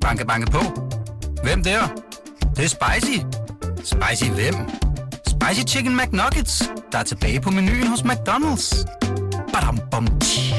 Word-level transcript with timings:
Banke, 0.00 0.26
banke 0.26 0.50
på. 0.50 0.60
Hvem 1.42 1.62
der? 1.62 1.80
Det, 2.40 2.56
det 2.56 2.64
er 2.64 2.68
spicy. 2.68 3.18
Spicy 3.84 4.30
hvem? 4.30 4.54
Spicy 5.26 5.74
Chicken 5.74 5.96
McNuggets, 5.96 6.70
der 6.92 6.98
er 6.98 7.02
tilbage 7.02 7.40
på 7.40 7.50
menuen 7.50 7.86
hos 7.86 8.00
McDonald's. 8.00 8.84
Badum, 9.52 9.78
bom, 9.90 10.06
tji. 10.20 10.54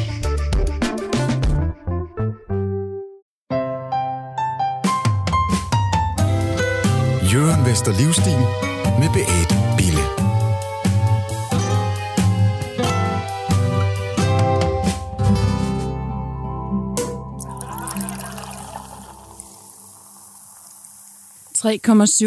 Jørgen 7.33 7.65
Vester 7.65 7.92
Livstil 7.92 8.40
med 8.99 9.10
Beate 9.13 9.56
Bille. 9.78 10.10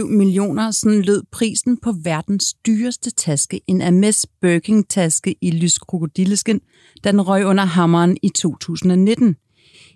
Millioner, 0.08 0.70
sådan 0.70 1.02
lød 1.02 1.22
prisen 1.32 1.76
på 1.76 1.92
verdens 2.02 2.54
dyreste 2.54 3.10
taske, 3.10 3.60
en 3.66 3.80
Hermes 3.80 4.26
Birkin-taske 4.40 5.34
i 5.40 5.50
lys 5.50 5.78
krokodilleskin, 5.78 6.60
da 7.04 7.10
den 7.10 7.28
røg 7.28 7.46
under 7.46 7.64
hammeren 7.64 8.16
i 8.22 8.28
2019. 8.28 9.36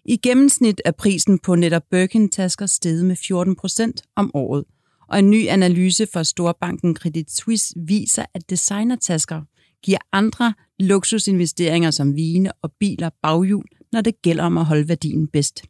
I 0.05 0.17
gennemsnit 0.17 0.81
er 0.85 0.91
prisen 0.91 1.39
på 1.39 1.55
netop 1.55 1.83
Birkin-tasker 1.91 2.67
steget 2.67 3.05
med 3.05 3.17
14 3.17 3.57
procent 3.57 4.03
om 4.17 4.31
året, 4.35 4.65
og 5.09 5.19
en 5.19 5.31
ny 5.31 5.49
analyse 5.49 6.07
fra 6.13 6.25
storbanken 6.25 6.97
Credit 6.97 7.31
Suisse 7.31 7.75
viser, 7.87 8.25
at 8.35 8.51
designertasker 8.51 9.43
giver 9.83 9.99
andre 10.13 10.55
luksusinvesteringer 10.79 11.91
som 11.91 12.17
vine 12.17 12.53
og 12.63 12.73
biler 12.81 13.11
baghjul, 13.23 13.65
når 13.93 14.01
det 14.01 14.23
gælder 14.23 14.45
om 14.45 14.59
at 14.59 14.65
holde 14.65 14.89
værdien 14.89 15.29
bedst. 15.29 15.63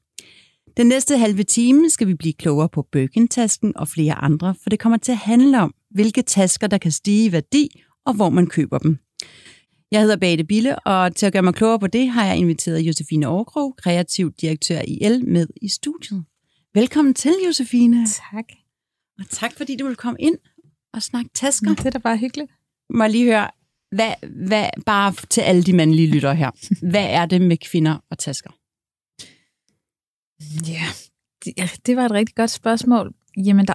Den 0.79 0.87
næste 0.87 1.19
halve 1.19 1.43
time 1.43 1.91
skal 1.91 2.07
vi 2.07 2.15
blive 2.15 2.33
klogere 2.33 2.69
på 2.69 2.83
Birkin-tasken 2.93 3.77
og 3.77 3.89
flere 3.89 4.15
andre, 4.15 4.55
for 4.63 4.71
det 4.71 4.79
kommer 4.79 4.99
til 4.99 5.13
at 5.13 5.19
handle 5.19 5.61
om, 5.61 5.75
hvilke 5.91 6.23
tasker, 6.23 6.67
der 6.67 6.79
kan 6.79 6.91
stige 6.91 7.29
i 7.29 7.33
værdi, 7.33 7.83
og 8.07 8.15
hvor 8.15 8.29
man 8.31 8.47
køber 8.47 8.79
dem. 8.79 8.99
Jeg 9.93 10.01
hedder 10.01 10.17
Bate 10.17 10.45
Bille, 10.45 10.79
og 10.79 11.17
til 11.17 11.27
at 11.27 11.33
gøre 11.33 11.43
mig 11.43 11.55
klogere 11.55 11.79
på 11.79 11.87
det, 11.87 12.09
har 12.09 12.27
jeg 12.27 12.37
inviteret 12.37 12.81
Josefine 12.81 13.27
Aarkrog, 13.27 13.77
kreativ 13.77 14.33
direktør 14.41 14.81
i 14.89 14.99
El, 15.01 15.29
med 15.29 15.47
i 15.63 15.69
studiet. 15.69 16.25
Velkommen 16.75 17.15
til, 17.15 17.35
Josefine. 17.47 18.07
Tak. 18.07 18.45
Og 19.19 19.29
tak, 19.31 19.53
fordi 19.57 19.77
du 19.77 19.87
vil 19.87 19.97
komme 19.97 20.21
ind 20.21 20.39
og 20.95 21.03
snakke 21.03 21.31
tasker. 21.35 21.75
Det 21.75 21.87
er 21.87 21.91
da 21.91 21.99
bare 21.99 22.17
hyggeligt. 22.17 22.51
Må 22.91 23.05
jeg 23.05 23.11
lige 23.11 23.25
høre, 23.25 23.51
hvad, 23.91 24.13
hvad, 24.47 24.69
bare 24.87 25.15
til 25.31 25.41
alle 25.41 25.63
de 25.63 25.73
mandlige 25.73 26.11
lyttere 26.11 26.35
her, 26.35 26.51
hvad 26.91 27.07
er 27.11 27.27
det 27.27 27.43
med 27.43 27.57
kvinder 27.57 28.05
og 28.11 28.19
tasker? 28.19 28.51
Ja, 30.69 30.85
det, 31.45 31.87
det 31.87 31.97
var 31.97 32.05
et 32.05 32.13
rigtig 32.13 32.35
godt 32.35 32.51
spørgsmål. 32.51 33.15
Jamen, 33.37 33.67
der 33.67 33.75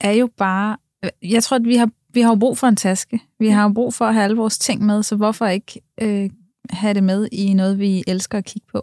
er 0.00 0.12
jo 0.12 0.30
bare... 0.36 0.76
Jeg 1.22 1.42
tror, 1.44 1.56
at 1.56 1.64
vi 1.64 1.76
har, 1.76 1.90
vi 2.08 2.20
har 2.20 2.28
jo 2.28 2.34
brug 2.34 2.58
for 2.58 2.66
en 2.66 2.76
taske. 2.76 3.20
Vi 3.38 3.48
har 3.48 3.62
jo 3.62 3.72
brug 3.72 3.94
for 3.94 4.04
at 4.04 4.14
have 4.14 4.24
alle 4.24 4.36
vores 4.36 4.58
ting 4.58 4.86
med, 4.86 5.02
så 5.02 5.16
hvorfor 5.16 5.46
ikke 5.46 5.80
øh, 6.02 6.30
have 6.70 6.94
det 6.94 7.02
med 7.02 7.28
i 7.32 7.54
noget, 7.54 7.78
vi 7.78 8.04
elsker 8.06 8.38
at 8.38 8.44
kigge 8.44 8.66
på 8.72 8.82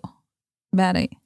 hver 0.71 0.93
dag? 0.93 1.17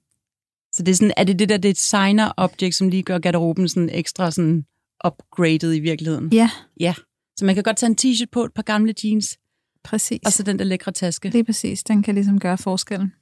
Så 0.71 0.83
det 0.83 0.91
er, 0.91 0.95
sådan, 0.95 1.13
er 1.17 1.23
det 1.23 1.39
det 1.39 1.49
der 1.49 1.57
designer 1.57 2.31
object, 2.37 2.75
som 2.75 2.89
lige 2.89 3.03
gør 3.03 3.19
garderoben 3.19 3.69
sådan 3.69 3.89
ekstra 3.89 4.31
sådan 4.31 4.65
upgraded 5.05 5.75
i 5.75 5.79
virkeligheden? 5.79 6.33
Ja. 6.33 6.49
Ja. 6.79 6.93
Så 7.37 7.45
man 7.45 7.55
kan 7.55 7.63
godt 7.63 7.77
tage 7.77 7.89
en 7.89 7.97
t-shirt 8.01 8.29
på, 8.31 8.43
et 8.43 8.53
par 8.53 8.63
gamle 8.63 8.93
jeans, 9.03 9.37
Præcis. 9.83 10.19
og 10.25 10.31
så 10.33 10.43
den 10.43 10.59
der 10.59 10.65
lækre 10.65 10.91
taske. 10.91 11.29
Lige 11.29 11.43
præcis. 11.43 11.83
Den 11.83 12.03
kan 12.03 12.15
ligesom 12.15 12.39
gøre 12.39 12.57
forskellen. 12.57 13.13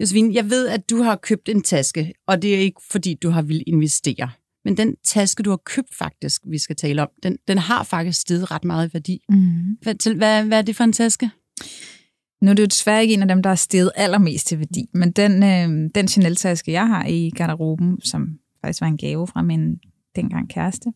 Josefine, 0.00 0.34
jeg 0.34 0.50
ved, 0.50 0.68
at 0.68 0.90
du 0.90 1.02
har 1.02 1.16
købt 1.16 1.48
en 1.48 1.62
taske, 1.62 2.12
og 2.26 2.42
det 2.42 2.54
er 2.54 2.58
ikke 2.58 2.80
fordi, 2.90 3.14
du 3.14 3.30
har 3.30 3.42
vil 3.42 3.64
investere. 3.66 4.30
Men 4.64 4.76
den 4.76 4.96
taske, 5.04 5.42
du 5.42 5.50
har 5.50 5.56
købt 5.56 5.94
faktisk, 5.94 6.42
vi 6.46 6.58
skal 6.58 6.76
tale 6.76 7.02
om, 7.02 7.08
den, 7.22 7.36
den 7.48 7.58
har 7.58 7.82
faktisk 7.82 8.20
steget 8.20 8.50
ret 8.50 8.64
meget 8.64 8.90
i 8.90 8.94
værdi. 8.94 9.20
Mm. 9.28 9.76
Hvad, 9.82 10.14
hvad, 10.14 10.44
hvad 10.44 10.58
er 10.58 10.62
det 10.62 10.76
for 10.76 10.84
en 10.84 10.92
taske? 10.92 11.30
Nu 12.42 12.50
er 12.50 12.54
det 12.54 12.62
jo 12.62 12.66
desværre 12.66 13.02
ikke 13.02 13.14
en 13.14 13.22
af 13.22 13.28
dem, 13.28 13.42
der 13.42 13.50
er 13.50 13.54
steget 13.54 13.90
allermest 13.96 14.46
til 14.46 14.58
værdi, 14.58 14.88
men 14.94 15.12
den, 15.12 15.42
øh, 15.42 15.90
den 15.94 16.08
Chanel-taske, 16.08 16.72
jeg 16.72 16.88
har 16.88 17.06
i 17.06 17.30
garderoben, 17.30 18.00
som 18.00 18.38
faktisk 18.60 18.80
var 18.80 18.86
en 18.86 18.96
gave 18.96 19.26
fra 19.26 19.42
min 19.42 19.78
dengang 20.16 20.48
kæreste, 20.48 20.92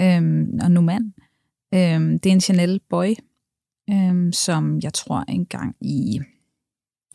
øh, 0.00 0.44
og 0.62 0.70
nu 0.70 0.80
mand, 0.80 1.12
øh, 1.74 2.20
det 2.22 2.26
er 2.26 2.32
en 2.32 2.40
Chanel 2.40 2.80
Boy, 2.90 3.14
øh, 3.90 4.32
som 4.32 4.80
jeg 4.82 4.94
tror 4.94 5.24
engang 5.28 5.76
i 5.80 6.20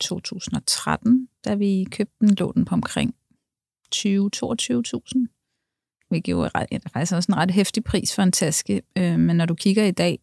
2013, 0.00 1.28
da 1.44 1.54
vi 1.54 1.86
købte 1.90 2.14
den, 2.20 2.34
lå 2.34 2.52
den 2.52 2.64
på 2.64 2.74
omkring 2.74 3.14
20-22.000. 3.94 5.34
Hvilket 6.08 6.32
jo 6.32 6.40
er, 6.40 6.78
faktisk 6.92 7.12
også 7.12 7.32
en 7.32 7.36
ret 7.36 7.50
hæftig 7.50 7.84
pris 7.84 8.14
for 8.14 8.22
en 8.22 8.32
taske. 8.32 8.82
Øh, 8.98 9.18
men 9.18 9.36
når 9.36 9.46
du 9.46 9.54
kigger 9.54 9.84
i 9.84 9.90
dag 9.90 10.18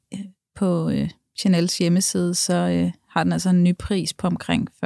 på 0.55 0.89
øh, 0.89 1.09
Chanels 1.37 1.77
hjemmeside, 1.77 2.35
så 2.35 2.53
øh, 2.53 2.91
har 3.09 3.23
den 3.23 3.33
altså 3.33 3.49
en 3.49 3.63
ny 3.63 3.75
pris 3.75 4.13
på 4.13 4.27
omkring 4.27 4.69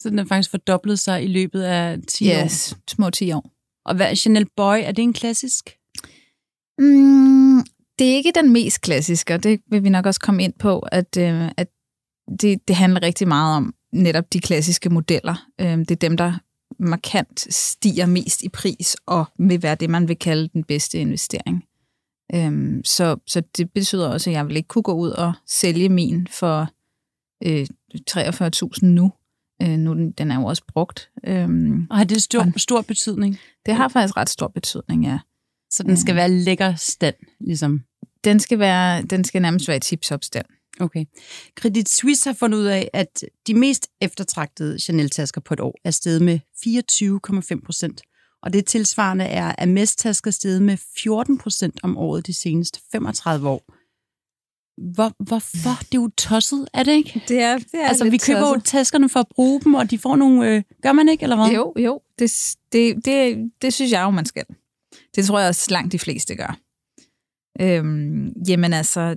Så 0.00 0.10
den 0.10 0.18
har 0.18 0.24
faktisk 0.24 0.50
fordoblet 0.50 0.98
sig 0.98 1.24
i 1.24 1.26
løbet 1.26 1.62
af 1.62 1.98
10 2.08 2.30
år. 2.30 2.44
Yes, 2.44 2.76
små 2.88 3.10
10 3.10 3.32
år. 3.32 3.50
Og 3.84 3.96
hvad 3.96 4.16
Chanel 4.16 4.46
Boy? 4.56 4.76
Er 4.82 4.92
det 4.92 5.02
en 5.02 5.12
klassisk? 5.12 5.78
Mm, 6.78 7.58
det 7.98 8.10
er 8.10 8.14
ikke 8.14 8.32
den 8.34 8.52
mest 8.52 8.80
klassiske, 8.80 9.34
og 9.34 9.42
det 9.42 9.60
vil 9.66 9.84
vi 9.84 9.88
nok 9.88 10.06
også 10.06 10.20
komme 10.20 10.44
ind 10.44 10.52
på, 10.58 10.78
at, 10.78 11.16
øh, 11.16 11.50
at 11.56 11.68
det, 12.40 12.68
det 12.68 12.76
handler 12.76 13.02
rigtig 13.02 13.28
meget 13.28 13.56
om 13.56 13.74
netop 13.92 14.32
de 14.32 14.40
klassiske 14.40 14.90
modeller. 14.90 15.46
Øh, 15.60 15.78
det 15.78 15.90
er 15.90 15.94
dem, 15.96 16.16
der 16.16 16.38
markant 16.78 17.54
stiger 17.54 18.06
mest 18.06 18.42
i 18.42 18.48
pris 18.48 18.96
og 19.06 19.24
vil 19.38 19.62
være 19.62 19.74
det, 19.74 19.90
man 19.90 20.08
vil 20.08 20.16
kalde 20.16 20.48
den 20.48 20.64
bedste 20.64 20.98
investering. 20.98 21.64
Øh, 22.34 22.80
så, 22.84 23.16
så 23.26 23.42
det 23.56 23.72
betyder 23.72 24.08
også, 24.08 24.30
at 24.30 24.34
jeg 24.34 24.46
vil 24.46 24.56
ikke 24.56 24.68
kunne 24.68 24.82
gå 24.82 24.92
ud 24.92 25.10
og 25.10 25.32
sælge 25.46 25.88
min 25.88 26.26
for 26.30 26.68
øh, 27.44 27.66
43.000 28.10 28.86
nu. 28.86 29.12
Øh, 29.62 29.78
nu 29.78 29.94
den, 29.94 30.10
den 30.10 30.30
er 30.30 30.40
jo 30.40 30.44
også 30.44 30.62
brugt. 30.68 31.10
Øh, 31.26 31.48
Og 31.90 31.96
har 31.96 32.04
det 32.04 32.22
stor, 32.22 32.52
stor 32.56 32.80
betydning? 32.80 33.38
det 33.66 33.74
har 33.74 33.88
faktisk 33.88 34.16
ret 34.16 34.28
stor 34.28 34.48
betydning, 34.48 35.04
ja. 35.04 35.18
Så 35.70 35.82
den 35.82 35.96
skal 35.96 36.14
være 36.14 36.30
lækker 36.30 36.74
stand, 36.74 37.14
ligesom? 37.40 37.80
Den 38.24 38.40
skal, 38.40 38.58
være, 38.58 39.02
den 39.02 39.24
skal 39.24 39.42
nærmest 39.42 39.68
være 39.68 39.76
i 39.76 39.80
tip-top 39.80 40.24
stand. 40.24 40.46
Okay. 40.80 41.04
Credit 41.56 41.88
Suisse 41.88 42.28
har 42.30 42.34
fundet 42.34 42.58
ud 42.58 42.64
af, 42.64 42.90
at 42.92 43.24
de 43.46 43.54
mest 43.54 43.88
eftertragtede 44.00 44.78
Chanel-tasker 44.78 45.40
på 45.40 45.54
et 45.54 45.60
år 45.60 45.74
er 45.84 45.90
steget 45.90 46.22
med 46.22 46.40
24,5 47.56 47.64
procent. 47.64 48.02
Og 48.42 48.52
det 48.52 48.66
tilsvarende 48.66 49.24
er 49.24 49.54
Hermes-tasker 49.58 50.30
steget 50.30 50.62
med 50.62 50.76
14 50.96 51.38
procent 51.38 51.80
om 51.82 51.98
året 51.98 52.26
de 52.26 52.34
seneste 52.34 52.80
35 52.92 53.48
år. 53.48 53.62
Hvor, 54.94 55.24
hvorfor? 55.24 55.78
Det 55.80 55.98
er 55.98 56.02
jo 56.02 56.10
tosset, 56.16 56.68
er 56.74 56.82
det 56.82 56.92
ikke? 56.92 57.22
Det 57.28 57.42
er, 57.42 57.58
det 57.58 57.74
er 57.74 57.88
Altså, 57.88 58.10
vi 58.10 58.18
køber 58.18 58.48
jo 58.48 58.60
taskerne 58.64 59.08
for 59.08 59.20
at 59.20 59.28
bruge 59.28 59.60
dem, 59.60 59.74
og 59.74 59.90
de 59.90 59.98
får 59.98 60.16
nogle... 60.16 60.54
Øh, 60.54 60.62
gør 60.82 60.92
man 60.92 61.08
ikke, 61.08 61.22
eller 61.22 61.36
hvad? 61.36 61.54
Jo, 61.54 61.74
jo. 61.78 62.00
Det, 62.18 62.56
det, 62.72 63.04
det, 63.04 63.50
det 63.62 63.74
synes 63.74 63.92
jeg 63.92 64.02
jo, 64.02 64.10
man 64.10 64.26
skal. 64.26 64.44
Det 65.16 65.24
tror 65.26 65.38
jeg 65.38 65.48
også 65.48 65.70
langt 65.70 65.92
de 65.92 65.98
fleste 65.98 66.36
gør. 66.36 66.58
Øhm, 67.60 68.32
jamen 68.48 68.72
altså, 68.72 69.16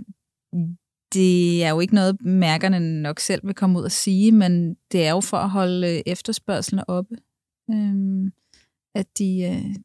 det 1.14 1.64
er 1.64 1.70
jo 1.70 1.80
ikke 1.80 1.96
noget, 1.96 2.26
mærkerne 2.26 3.02
nok 3.02 3.20
selv 3.20 3.48
vil 3.48 3.56
komme 3.56 3.80
ud 3.80 3.84
og 3.84 3.92
sige, 3.92 4.32
men 4.32 4.74
det 4.92 5.06
er 5.06 5.12
jo 5.12 5.22
for 5.22 5.38
at 5.38 5.50
holde 5.50 6.08
efterspørgselen 6.08 6.84
oppe. 6.88 7.16
Øhm, 7.72 8.32
at 8.96 9.18
de 9.18 9.42
øh, 9.44 9.76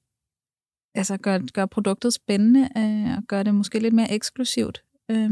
altså 0.94 1.16
gør, 1.16 1.38
gør 1.52 1.66
produktet 1.66 2.12
spændende 2.14 2.68
øh, 2.76 3.16
og 3.16 3.22
gør 3.28 3.42
det 3.42 3.54
måske 3.54 3.78
lidt 3.78 3.94
mere 3.94 4.12
eksklusivt, 4.12 4.84
øh, 5.10 5.30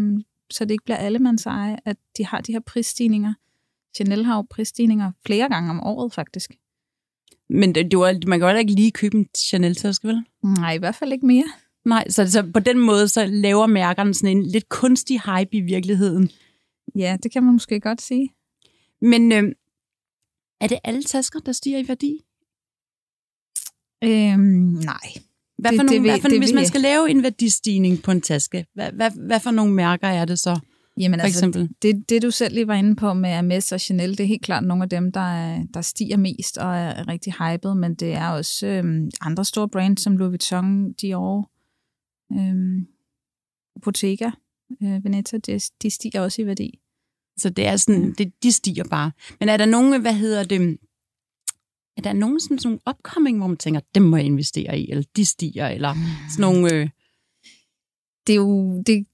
så 0.51 0.65
det 0.65 0.71
ikke 0.71 0.85
bliver 0.85 0.97
allemands 0.97 1.47
eje, 1.47 1.77
at 1.85 1.97
de 2.17 2.27
har 2.27 2.41
de 2.41 2.53
her 2.53 2.61
prisstigninger. 2.61 3.35
Chanel 3.97 4.25
har 4.25 4.37
jo 4.37 4.47
prisstigninger 4.51 5.13
flere 5.27 5.49
gange 5.49 5.71
om 5.71 5.81
året, 5.81 6.13
faktisk. 6.13 6.51
Men 7.49 7.75
det, 7.75 7.91
det 7.91 7.99
var, 7.99 8.27
man 8.27 8.41
kan 8.41 8.51
jo 8.51 8.57
ikke 8.57 8.73
lige 8.73 8.91
købe 8.91 9.17
en 9.17 9.29
Chanel-taske, 9.37 10.09
vel? 10.09 10.25
Nej, 10.43 10.73
i 10.73 10.79
hvert 10.79 10.95
fald 10.95 11.13
ikke 11.13 11.27
mere. 11.27 11.45
Nej, 11.85 12.09
så, 12.11 12.31
så 12.31 12.51
på 12.55 12.61
den 12.61 12.79
måde, 12.79 13.09
så 13.09 13.27
laver 13.27 13.67
mærkerne 13.67 14.15
sådan 14.15 14.37
en 14.37 14.47
lidt 14.47 14.69
kunstig 14.69 15.21
hype 15.21 15.57
i 15.57 15.61
virkeligheden. 15.61 16.31
Ja, 16.97 17.17
det 17.23 17.33
kan 17.33 17.43
man 17.43 17.53
måske 17.53 17.81
godt 17.81 18.03
sige. 18.03 18.29
Men 19.01 19.33
øh, 19.33 19.43
er 20.61 20.67
det 20.67 20.79
alle 20.85 21.03
tasker, 21.03 21.41
der 21.41 21.53
stiger 21.53 21.79
i 21.79 21.89
værdi? 21.89 22.19
Øhm, 24.05 24.41
nej. 24.85 24.99
Hvad 25.59 25.71
Det- 25.71 25.79
for 25.79 25.83
nogle, 25.83 25.95
det 25.95 26.03
vil- 26.03 26.11
hvad 26.11 26.21
for, 26.21 26.29
det 26.29 26.39
hvis 26.39 26.49
vil 26.49 26.55
man 26.55 26.67
skal 26.67 26.81
lave 26.81 27.11
en 27.11 27.23
værdistigning 27.23 28.03
på 28.03 28.11
en 28.11 28.21
taske, 28.21 28.67
hvad, 28.75 28.93
hvad, 28.93 29.11
hvad 29.27 29.41
for 29.41 29.51
nogle 29.51 29.73
mærker 29.75 30.09
er 30.09 30.25
det 30.25 30.39
så, 30.39 30.61
Jamen 31.01 31.21
for 31.21 31.27
eksempel? 31.27 31.61
altså, 31.61 31.75
det, 31.83 32.09
det 32.09 32.23
du 32.23 32.31
selv 32.31 32.55
lige 32.55 32.67
var 32.67 32.75
inde 32.75 32.97
på 32.97 33.13
med 33.13 33.31
Hermes 33.31 33.73
og 33.73 33.81
Chanel, 33.81 34.11
det 34.11 34.21
er 34.21 34.29
helt 34.29 34.43
klart 34.45 34.65
nogle 34.65 34.83
af 34.83 34.89
dem, 34.91 35.13
der, 35.13 35.21
er- 35.21 35.65
der 35.75 35.81
stiger 35.81 36.17
mest 36.17 36.59
og 36.59 36.77
er 36.77 37.09
rigtig 37.09 37.33
hyped, 37.33 37.75
men 37.75 37.95
det 37.95 38.13
er 38.13 38.29
også 38.29 38.67
øhm, 38.67 39.11
andre 39.21 39.45
store 39.45 39.69
brands 39.69 40.03
som 40.03 40.17
Louis 40.17 40.31
Vuitton, 40.31 40.93
Dior, 40.93 41.51
øhm, 42.33 42.87
Bottega, 43.83 44.31
øh, 44.83 45.05
Veneta, 45.05 45.39
de, 45.39 45.61
de 45.83 45.91
stiger 45.91 46.21
også 46.21 46.43
i 46.43 46.47
værdi. 46.47 46.81
Så 47.39 47.51
det 47.51 47.67
er 47.67 47.77
sådan, 47.77 48.13
det, 48.13 48.33
de 48.43 48.53
stiger 48.53 48.85
bare. 48.85 49.13
Men 49.41 49.49
er 49.49 49.57
der 49.57 49.67
nogen, 49.67 50.01
hvad 50.01 50.15
hedder 50.15 50.45
det, 50.45 50.79
er 51.97 52.03
der 52.03 52.11
er 52.11 52.15
nogen 52.15 52.41
sådan, 52.41 52.59
sådan 52.59 52.69
nogle 52.69 52.97
upcoming, 52.97 53.39
hvor 53.39 53.47
man 53.47 53.57
tænker, 53.57 53.81
dem 53.95 54.03
må 54.03 54.17
jeg 54.17 54.27
investere 54.27 54.79
i, 54.79 54.91
eller 54.91 55.05
de 55.17 55.25
stiger, 55.25 55.69
eller 55.69 55.95
sådan 56.31 56.41
nogle... 56.41 56.75
Øh, 56.75 56.89
det 58.27 58.33
er 58.33 58.37
jo, 58.37 58.83
det, 58.87 59.07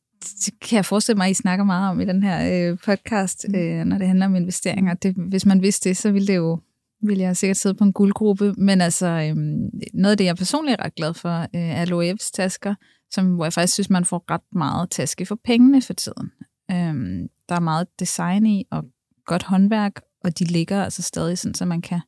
det 0.45 0.61
kan 0.61 0.77
jeg 0.77 0.85
forestille 0.85 1.17
mig, 1.17 1.25
at 1.25 1.31
I 1.31 1.35
snakker 1.35 1.65
meget 1.65 1.91
om 1.91 2.01
i 2.01 2.05
den 2.05 2.23
her 2.23 2.71
øh, 2.71 2.79
podcast, 2.79 3.47
Mm. 3.49 3.55
øh, 3.55 3.85
når 3.85 3.99
det 3.99 4.07
handler 4.07 4.27
om 4.27 4.37
investeringer. 4.37 4.95
Det, 4.95 5.15
hvis 5.15 5.47
man 5.47 5.63
vidste 5.63 5.89
det, 5.89 5.97
så 5.97 6.13
ville 6.13 6.27
det 6.27 6.37
jo 6.37 6.61
ville 7.03 7.23
jeg 7.23 7.37
sikkert 7.37 7.57
sidde 7.57 7.75
på 7.75 7.85
en 7.85 7.93
guldgruppe. 7.93 8.55
Men 8.59 8.81
altså, 8.81 9.07
øhm, 9.07 9.71
noget 9.95 10.11
af 10.11 10.17
det, 10.19 10.25
jeg 10.25 10.37
personligt 10.37 10.81
er 10.81 10.85
ret 10.85 10.95
glad 10.95 11.15
for, 11.15 11.41
øh, 11.41 11.49
er 11.53 11.85
Loeves 11.85 12.31
tasker, 12.31 12.75
som, 13.11 13.35
hvor 13.35 13.45
jeg 13.45 13.53
faktisk 13.53 13.73
synes, 13.73 13.91
man 13.91 14.05
får 14.05 14.25
ret 14.31 14.53
meget 14.53 14.91
taske 14.91 15.27
for 15.27 15.39
pengene 15.45 15.83
for 15.83 15.93
tiden. 15.93 16.31
Øhm, 16.71 17.29
der 17.49 17.55
er 17.55 17.61
meget 17.61 17.87
design 18.01 18.47
i, 18.47 18.65
og 18.71 18.85
godt 19.27 19.43
håndværk, 19.43 20.01
og 20.25 20.39
de 20.39 20.45
ligger 20.45 20.85
altså 20.85 21.03
stadig 21.03 21.39
sådan, 21.39 21.55
så 21.55 21.65
man 21.65 21.83
kan, 21.83 22.01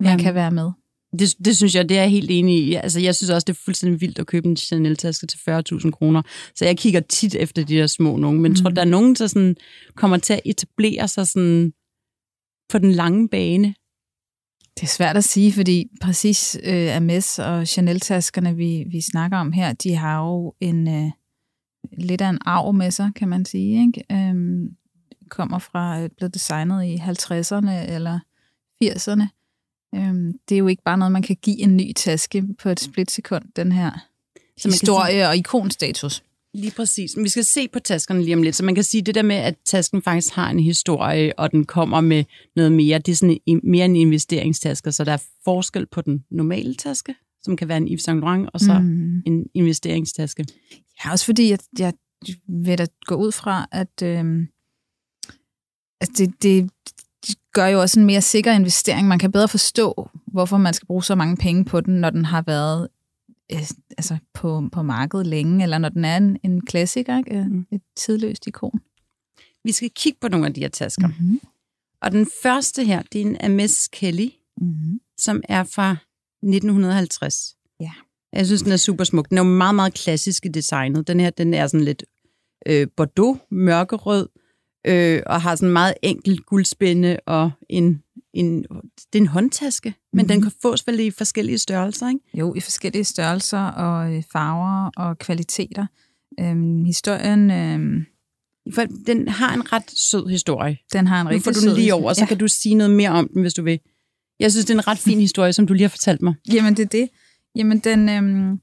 man 0.00 0.08
Jamen. 0.08 0.24
kan 0.24 0.34
være 0.34 0.50
med. 0.50 0.70
det, 1.18 1.28
det 1.44 1.56
synes 1.56 1.74
jeg, 1.74 1.88
det 1.88 1.96
er 1.96 2.02
jeg 2.02 2.10
helt 2.10 2.30
enig 2.30 2.66
i. 2.66 2.74
Altså, 2.74 3.00
jeg 3.00 3.14
synes 3.14 3.30
også, 3.30 3.44
det 3.44 3.52
er 3.52 3.60
fuldstændig 3.64 4.00
vildt 4.00 4.18
at 4.18 4.26
købe 4.26 4.48
en 4.48 4.56
Chanel-taske 4.56 5.26
til 5.26 5.38
40.000 5.38 5.90
kroner. 5.90 6.22
Så 6.54 6.64
jeg 6.64 6.78
kigger 6.78 7.00
tit 7.00 7.34
efter 7.34 7.64
de 7.64 7.74
der 7.74 7.86
små 7.86 8.16
nogen. 8.16 8.40
Men 8.40 8.50
mm. 8.50 8.56
tror 8.56 8.68
du, 8.68 8.74
der 8.74 8.80
er 8.82 8.86
nogen, 8.86 9.14
der 9.14 9.26
sådan, 9.26 9.56
kommer 9.94 10.16
til 10.16 10.32
at 10.32 10.40
etablere 10.44 11.08
sig 11.08 11.28
sådan 11.28 11.72
på 12.68 12.78
den 12.78 12.92
lange 12.92 13.28
bane? 13.28 13.74
Det 14.74 14.82
er 14.82 14.86
svært 14.86 15.16
at 15.16 15.24
sige, 15.24 15.52
fordi 15.52 15.90
præcis 16.00 16.58
øh, 16.62 16.72
Hermes 16.72 17.38
og 17.38 17.68
Chanel-taskerne, 17.68 18.56
vi, 18.56 18.84
vi 18.90 19.00
snakker 19.00 19.38
om 19.38 19.52
her, 19.52 19.72
de 19.72 19.94
har 19.94 20.24
jo 20.24 20.54
en 20.60 20.88
øh, 20.88 21.10
lidt 21.98 22.20
af 22.20 22.28
en 22.28 22.38
arv 22.44 22.72
med 22.72 22.90
sig, 22.90 23.10
kan 23.16 23.28
man 23.28 23.44
sige. 23.44 23.86
Ikke? 23.86 24.04
Øhm, 24.12 24.76
kommer 25.30 25.58
fra, 25.58 26.00
øh, 26.00 26.10
blevet 26.16 26.34
designet 26.34 26.84
i 26.84 26.96
50'erne 26.96 27.70
eller 27.70 28.18
80'erne. 28.84 29.26
Øhm, 29.94 30.32
det 30.48 30.54
er 30.54 30.58
jo 30.58 30.66
ikke 30.66 30.82
bare 30.82 30.98
noget, 30.98 31.12
man 31.12 31.22
kan 31.22 31.36
give 31.42 31.58
en 31.58 31.76
ny 31.76 31.92
taske 31.92 32.44
på 32.58 32.68
et 32.68 32.80
splitsekund, 32.80 33.44
den 33.56 33.72
her 33.72 33.90
Så 34.58 34.68
historie 34.68 35.28
og 35.28 35.36
ikonstatus. 35.36 36.22
Lige 36.54 36.72
præcis. 36.76 37.16
Men 37.16 37.24
vi 37.24 37.28
skal 37.28 37.44
se 37.44 37.68
på 37.68 37.78
taskerne 37.78 38.22
lige 38.22 38.36
om 38.36 38.42
lidt. 38.42 38.56
Så 38.56 38.64
man 38.64 38.74
kan 38.74 38.84
sige, 38.84 39.02
det 39.02 39.14
der 39.14 39.22
med, 39.22 39.36
at 39.36 39.56
tasken 39.64 40.02
faktisk 40.02 40.34
har 40.34 40.50
en 40.50 40.60
historie, 40.60 41.38
og 41.38 41.52
den 41.52 41.64
kommer 41.64 42.00
med 42.00 42.24
noget 42.56 42.72
mere, 42.72 42.98
det 42.98 43.12
er 43.12 43.16
sådan 43.16 43.38
en, 43.46 43.60
mere 43.64 43.84
en 43.84 43.96
investeringstaske, 43.96 44.92
så 44.92 45.04
der 45.04 45.12
er 45.12 45.22
forskel 45.44 45.86
på 45.86 46.00
den 46.00 46.24
normale 46.30 46.74
taske, 46.74 47.14
som 47.42 47.56
kan 47.56 47.68
være 47.68 47.76
en 47.76 47.88
Yves 47.88 48.02
Saint 48.02 48.20
Laurent, 48.20 48.50
og 48.52 48.60
så 48.60 48.78
mm. 48.78 49.22
En 49.26 49.46
investeringstaske. 49.54 50.46
Ja, 51.04 51.10
også 51.10 51.24
fordi 51.24 51.50
jeg, 51.50 51.58
jeg 51.78 51.92
vil 52.48 52.78
da 52.78 52.86
gå 53.06 53.14
ud 53.14 53.32
fra, 53.32 53.66
at, 53.72 54.02
øh, 54.02 54.46
at 56.00 56.08
det, 56.18 56.42
det 56.42 56.70
gør 57.52 57.66
jo 57.66 57.80
også 57.80 58.00
en 58.00 58.06
mere 58.06 58.22
sikker 58.22 58.52
investering. 58.52 59.08
Man 59.08 59.18
kan 59.18 59.32
bedre 59.32 59.48
forstå, 59.48 60.10
hvorfor 60.26 60.58
man 60.58 60.74
skal 60.74 60.86
bruge 60.86 61.04
så 61.04 61.14
mange 61.14 61.36
penge 61.36 61.64
på 61.64 61.80
den, 61.80 61.94
når 61.94 62.10
den 62.10 62.24
har 62.24 62.42
været 62.42 62.88
øh, 63.52 63.62
altså 63.98 64.16
på, 64.34 64.68
på 64.72 64.82
markedet 64.82 65.26
længe, 65.26 65.62
eller 65.62 65.78
når 65.78 65.88
den 65.88 66.04
er 66.04 66.16
en, 66.16 66.36
en 66.42 66.60
klassiker, 66.66 67.18
ikke? 67.18 67.38
Øh, 67.38 67.46
Mm. 67.46 67.66
et 67.72 67.82
tidløst 67.96 68.46
ikon. 68.46 68.80
Vi 69.64 69.72
skal 69.72 69.90
kigge 69.96 70.18
på 70.20 70.28
nogle 70.28 70.46
af 70.46 70.54
de 70.54 70.60
her 70.60 70.68
tasker. 70.68 71.06
Mm. 71.06 71.14
Mm-hmm. 71.20 71.40
Og 72.02 72.12
den 72.12 72.26
første 72.42 72.84
her, 72.84 73.02
det 73.12 73.20
er 73.20 73.24
en 73.26 73.36
Hermes 73.40 73.88
Kelly, 73.92 74.28
Mm-hmm. 74.60 75.00
som 75.18 75.42
er 75.48 75.64
fra 75.64 75.96
1950. 76.42 77.56
Ja. 77.80 77.90
Jeg 78.32 78.46
synes, 78.46 78.62
den 78.62 78.72
er 78.72 78.76
super 78.76 79.04
smuk. 79.04 79.28
Den 79.28 79.38
er 79.38 79.42
jo 79.44 79.48
meget, 79.48 79.74
meget 79.74 79.94
klassisk 79.94 80.46
i 80.46 80.48
designet. 80.48 81.06
Den 81.08 81.20
her, 81.20 81.30
den 81.30 81.54
er 81.54 81.66
sådan 81.66 81.84
lidt 81.84 82.04
øh, 82.66 82.86
bordeaux, 82.96 83.38
mørkerød, 83.50 84.28
øh, 84.86 85.22
og 85.26 85.42
har 85.42 85.56
sådan 85.56 85.72
meget 85.72 85.94
enkelt 86.02 86.46
guldspænde 86.46 87.18
og 87.26 87.50
en, 87.68 88.02
en, 88.34 88.62
det 88.62 89.18
er 89.18 89.22
en 89.22 89.26
håndtaske, 89.26 89.88
men 89.88 89.94
Mhm. 89.94 90.18
mm-hmm. 90.18 90.28
den 90.28 90.42
kan 90.42 90.52
fås 90.62 90.86
vel 90.86 91.00
i 91.00 91.10
forskellige 91.10 91.58
størrelser, 91.58 92.08
ikke? 92.08 92.20
Jo, 92.34 92.54
i 92.54 92.60
forskellige 92.60 93.04
størrelser 93.04 93.58
og 93.58 94.14
øh, 94.14 94.22
farver 94.32 94.90
og 94.96 95.18
kvaliteter. 95.18 95.86
Øhm, 96.40 96.84
historien, 96.84 97.50
øhm, 97.50 98.06
For 98.74 98.84
den 99.06 99.28
har 99.28 99.54
en 99.54 99.72
ret 99.72 99.90
sød 99.90 100.28
historie. 100.28 100.78
den 100.92 101.06
har 101.06 101.20
en 101.20 101.24
Nu 101.24 101.28
rigtig 101.30 101.44
får 101.44 101.50
du 101.52 101.60
sød 101.60 101.68
den 101.70 101.78
lige 101.78 101.94
over, 101.94 102.12
så 102.12 102.20
ja. 102.20 102.26
kan 102.26 102.38
du 102.38 102.48
sige 102.48 102.74
noget 102.74 102.90
mere 102.90 103.10
om 103.10 103.28
den, 103.34 103.42
hvis 103.42 103.54
du 103.54 103.62
vil. 103.62 103.80
Jeg 104.40 104.50
synes, 104.52 104.64
det 104.66 104.74
er 104.74 104.78
en 104.78 104.86
ret 104.88 104.98
fin 104.98 105.20
historie, 105.20 105.52
som 105.52 105.66
du 105.66 105.72
lige 105.72 105.82
har 105.82 105.88
fortalt 105.88 106.22
mig. 106.22 106.34
Jamen, 106.52 106.74
det 106.76 106.82
er 106.82 106.88
det. 106.88 107.08
Jamen, 107.56 107.78
den, 107.78 108.08
øhm, 108.08 108.60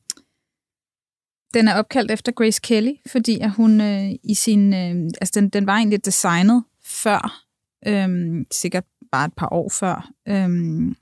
den 1.53 1.67
er 1.67 1.73
opkaldt 1.75 2.11
efter 2.11 2.31
Grace 2.31 2.61
Kelly, 2.63 2.91
fordi 3.07 3.39
at 3.39 3.51
hun 3.51 3.81
øh, 3.81 4.11
i 4.23 4.33
sin... 4.33 4.73
Øh, 4.73 5.09
altså, 5.21 5.31
den, 5.39 5.49
den 5.49 5.65
var 5.65 5.77
egentlig 5.77 6.05
designet 6.05 6.63
før, 6.85 7.43
øhm, 7.87 8.45
sikkert 8.51 8.83
bare 9.11 9.25
et 9.25 9.33
par 9.33 9.49
år 9.51 9.69
før. 9.69 10.09
Øhm, 10.27 10.95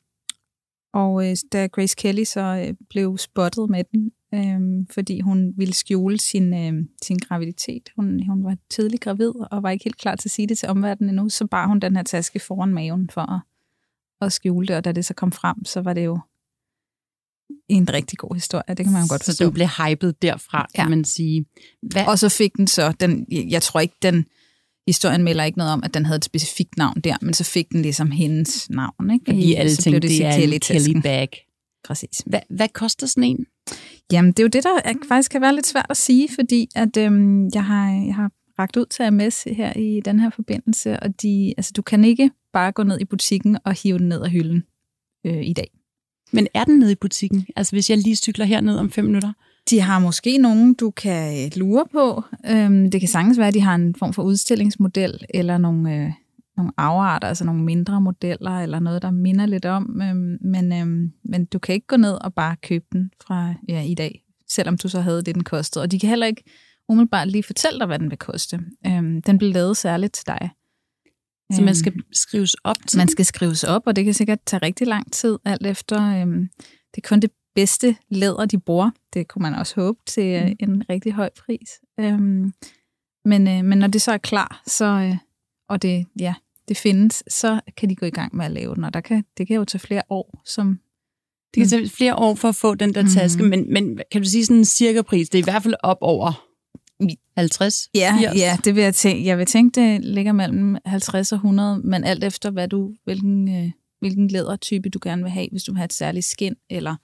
og 0.94 1.30
øh, 1.30 1.36
da 1.52 1.68
Grace 1.68 1.96
Kelly 1.98 2.24
så 2.24 2.66
øh, 2.68 2.74
blev 2.90 3.18
spottet 3.18 3.70
med 3.70 3.84
den, 3.92 4.12
øh, 4.34 4.86
fordi 4.94 5.20
hun 5.20 5.54
ville 5.58 5.74
skjule 5.74 6.20
sin, 6.20 6.54
øh, 6.54 6.84
sin 7.04 7.18
graviditet. 7.18 7.90
Hun, 7.96 8.24
hun 8.28 8.44
var 8.44 8.58
tidlig 8.70 9.02
gravid 9.02 9.32
og 9.52 9.64
var 9.64 9.70
ikke 9.70 9.84
helt 9.84 9.98
klar 9.98 10.16
til 10.16 10.28
at 10.28 10.32
sige 10.32 10.48
det 10.48 10.58
til 10.58 10.70
omverdenen 10.70 11.10
endnu, 11.10 11.30
så 11.30 11.48
bar 11.48 11.68
hun 11.68 11.80
den 11.80 11.96
her 11.96 12.04
taske 12.04 12.40
foran 12.40 12.74
maven 12.74 13.10
for 13.10 13.22
at, 13.22 13.42
at 14.22 14.34
skjule 14.34 14.68
det, 14.68 14.76
og 14.76 14.86
da 14.86 14.92
det 14.92 15.06
så 15.06 15.14
kom 15.14 15.32
frem, 15.32 15.66
så 15.66 15.82
var 15.82 15.94
det 15.94 16.06
jo 16.06 16.20
en 17.70 17.94
rigtig 17.94 18.18
god 18.18 18.36
historie. 18.36 18.64
Det 18.76 18.86
kan 18.86 18.94
man 18.94 19.02
jo 19.02 19.08
godt 19.10 19.24
Så 19.24 19.32
forstå. 19.32 19.46
den 19.46 19.54
blev 19.54 19.68
hypet 19.68 20.22
derfra, 20.22 20.68
kan 20.76 20.86
Ja. 20.86 20.90
man 20.90 21.06
sige. 21.06 21.46
Hvad, 21.82 22.06
Og 22.08 22.20
så 22.20 22.30
fik 22.30 22.58
den 22.58 22.68
så, 22.68 22.92
den, 23.00 23.26
jeg 23.30 23.62
tror 23.62 23.80
ikke, 23.80 23.96
den 24.02 24.26
historien 24.90 25.24
melder 25.24 25.44
ikke 25.44 25.58
noget 25.58 25.74
om, 25.74 25.84
at 25.84 25.94
den 25.94 26.06
havde 26.06 26.18
et 26.18 26.26
specifikt 26.26 26.78
navn 26.78 27.02
der, 27.02 27.16
men 27.22 27.34
så 27.34 27.44
fik 27.44 27.70
den 27.72 27.82
ligesom 27.82 28.12
hendes 28.12 28.70
navn. 28.70 29.12
Ikke? 29.14 29.26
fordi 29.26 29.52
I- 29.52 29.54
alle 29.54 29.76
så 29.76 29.82
tænkte, 29.82 30.00
blev 30.00 30.10
det 30.10 30.26
er 30.26 30.32
en. 30.34 30.60
Kelly 30.60 31.02
bag. 31.04 31.30
Præcis. 31.88 32.24
Hvad, 32.26 32.40
hvad 32.50 32.68
koster 32.74 33.08
sådan 33.08 33.24
en? 33.24 33.46
Jamen, 34.12 34.32
det 34.32 34.40
er 34.40 34.44
jo 34.44 34.48
det, 34.48 34.64
der 34.64 34.70
er, 34.86 34.94
faktisk 35.08 35.32
kan 35.32 35.42
være 35.42 35.56
lidt 35.56 35.68
svært 35.68 35.86
at 35.90 35.98
sige, 35.98 36.30
fordi 36.36 36.68
at, 36.76 36.98
øhm, 36.98 37.50
jeg, 37.54 37.66
har, 37.66 37.92
jeg 37.92 38.16
har 38.16 38.32
ragt 38.60 38.78
ud 38.78 38.86
til 38.86 39.14
MS 39.14 39.44
her 39.44 39.74
i 39.78 40.02
den 40.06 40.20
her 40.20 40.30
forbindelse, 40.30 41.00
og 41.00 41.22
de, 41.22 41.54
altså, 41.58 41.72
du 41.76 41.82
kan 41.82 42.04
ikke 42.04 42.32
bare 42.54 42.72
gå 42.72 42.84
ned 42.84 43.00
i 43.02 43.06
butikken 43.06 43.58
og 43.66 43.74
hive 43.84 43.98
den 44.00 44.10
ned 44.10 44.22
af 44.22 44.30
hylden 44.32 44.64
øh, 45.26 45.44
i 45.48 45.54
dag. 45.54 45.68
Men 46.32 46.48
er 46.54 46.64
den 46.64 46.80
nede 46.80 46.92
i 46.92 46.96
butikken? 46.96 47.46
Altså 47.56 47.76
hvis 47.76 47.90
jeg 47.90 47.98
lige 47.98 48.16
cykler 48.16 48.46
herned 48.46 48.78
om 48.78 48.92
fem 48.92 49.06
minutter? 49.06 49.34
De 49.70 49.80
har 49.80 50.00
måske 50.00 50.38
nogen, 50.38 50.74
du 50.74 50.92
kan 50.92 51.46
øh, 51.46 51.52
lure 51.56 51.86
på. 51.92 52.24
Øhm, 52.50 52.92
det 52.92 53.02
kan 53.02 53.08
sagtens 53.08 53.38
være, 53.38 53.48
at 53.48 53.54
de 53.54 53.62
har 53.62 53.76
en 53.76 53.96
form 53.96 54.14
for 54.14 54.24
udstillingsmodel, 54.24 55.26
eller 55.30 55.58
nogle, 55.58 55.96
øh, 55.96 56.12
nogle 56.58 56.72
afarter, 56.78 57.28
altså 57.28 57.46
nogle 57.46 57.64
mindre 57.64 58.02
modeller, 58.02 58.52
eller 58.52 58.80
noget, 58.80 59.02
der 59.02 59.12
minder 59.12 59.46
lidt 59.46 59.66
om. 59.66 60.02
Øhm, 60.02 60.38
men, 60.42 60.74
øhm, 60.74 61.12
men 61.26 61.46
du 61.46 61.60
kan 61.60 61.76
ikke 61.76 61.88
gå 61.88 61.98
ned 61.98 62.18
og 62.22 62.34
bare 62.34 62.56
købe 62.64 62.86
den 62.94 63.12
fra 63.28 63.54
ja, 63.68 63.82
i 63.82 63.94
dag, 63.94 64.24
selvom 64.50 64.78
du 64.78 64.90
så 64.90 65.02
havde 65.02 65.22
det, 65.22 65.36
den 65.36 65.44
kostede. 65.44 65.84
Og 65.84 65.92
de 65.92 66.00
kan 66.00 66.10
heller 66.10 66.28
ikke 66.28 66.44
umiddelbart 66.90 67.28
lige 67.28 67.44
fortælle 67.44 67.80
dig, 67.80 67.88
hvad 67.88 68.00
den 68.00 68.10
vil 68.10 68.18
koste. 68.18 68.60
Øhm, 68.88 69.22
den 69.22 69.38
blev 69.38 69.54
lavet 69.54 69.78
særligt 69.78 70.14
til 70.14 70.28
dig. 70.28 70.50
Så 71.54 71.62
man 71.62 71.70
Øhm, 71.70 71.76
skal 71.76 71.94
skrives 72.14 72.54
op 72.64 72.76
til 72.88 72.98
man 72.98 73.08
skal 73.08 73.26
skrives 73.26 73.64
op, 73.64 73.82
og 73.86 73.96
det 73.96 74.06
kan 74.06 74.14
sikkert 74.14 74.40
tage 74.46 74.60
rigtig 74.64 74.88
lang 74.88 75.12
tid, 75.12 75.38
alt 75.46 75.66
efter, 75.66 76.22
øhm, 76.22 76.50
det 76.96 77.04
er 77.04 77.08
kun 77.08 77.20
det 77.20 77.32
bedste 77.60 77.96
læder, 78.10 78.46
de 78.46 78.60
bruger. 78.60 78.92
Det 79.14 79.28
kunne 79.28 79.42
man 79.44 79.56
også 79.56 79.76
håbe 79.82 80.00
til 80.08 80.24
øh, 80.26 80.46
Mm. 80.48 80.56
en 80.60 80.84
rigtig 80.90 81.14
høj 81.14 81.30
pris. 81.40 81.70
Øhm, 82.00 82.54
men, 83.26 83.48
øh, 83.48 83.66
men 83.66 83.78
når 83.78 83.88
det 83.88 84.02
så 84.02 84.12
er 84.12 84.18
klar, 84.18 84.62
så, 84.68 84.86
øh, 84.86 85.16
og 85.70 85.82
det, 85.82 86.06
ja, 86.20 86.34
det 86.68 86.78
findes, 86.78 87.24
så 87.30 87.60
kan 87.78 87.90
de 87.90 87.96
gå 87.96 88.06
i 88.06 88.10
gang 88.10 88.36
med 88.36 88.46
at 88.46 88.52
lave 88.52 88.76
den, 88.76 88.84
og 88.84 88.94
der 88.94 89.02
kan, 89.02 89.24
det 89.38 89.48
kan 89.48 89.56
jo 89.56 89.66
tage 89.66 89.80
flere 89.80 90.02
år, 90.10 90.42
som 90.46 90.80
Det 91.54 91.62
kan 91.62 91.70
tage 91.70 91.90
flere 91.90 92.16
år 92.16 92.36
for 92.36 92.50
at 92.50 92.56
få 92.56 92.76
den 92.76 92.94
der 92.94 93.04
taske, 93.08 93.42
Mhm. 93.44 93.50
men, 93.50 93.74
men 93.74 94.00
kan 94.12 94.22
du 94.22 94.28
sige 94.30 94.46
sådan 94.46 94.58
en 94.58 94.66
cirka 94.66 95.02
pris? 95.02 95.30
Det 95.30 95.38
er 95.38 95.44
i 95.44 95.50
hvert 95.52 95.64
fald 95.64 95.76
op 95.84 95.98
over 96.02 96.46
50, 97.38 97.90
Ja, 97.96 98.16
80. 98.20 98.36
ja 98.40 98.58
det 98.64 98.76
vil 98.76 98.84
jeg 98.84 98.96
tænke. 98.96 99.26
Jeg 99.26 99.38
vil 99.38 99.46
tænke, 99.46 99.82
det 99.82 100.06
ligger 100.06 100.32
mellem 100.32 100.78
50 100.86 101.32
og 101.32 101.36
100, 101.36 101.82
men 101.84 102.04
alt 102.04 102.24
efter, 102.24 102.52
hvad 102.52 102.68
du, 102.68 102.94
hvilken, 103.04 103.56
øh, 103.56 103.72
hvilken 104.00 104.28
lædertype 104.28 104.90
du 104.90 105.00
gerne 105.04 105.22
vil 105.24 105.32
have. 105.32 105.48
Hvis 105.52 105.64
du 105.64 105.72
vil 105.72 105.78
have 105.78 105.86
et 105.86 105.94
særligt 105.94 106.26
skin, 106.26 106.56
eller 106.70 106.96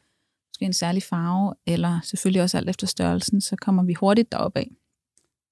måske 0.55 0.65
en 0.65 0.73
særlig 0.73 1.03
farve, 1.03 1.53
eller 1.67 1.99
selvfølgelig 2.03 2.41
også 2.41 2.57
alt 2.57 2.69
efter 2.69 2.87
størrelsen, 2.87 3.41
så 3.41 3.55
kommer 3.55 3.83
vi 3.83 3.93
hurtigt 3.93 4.31
derop 4.31 4.57
af. 4.57 4.71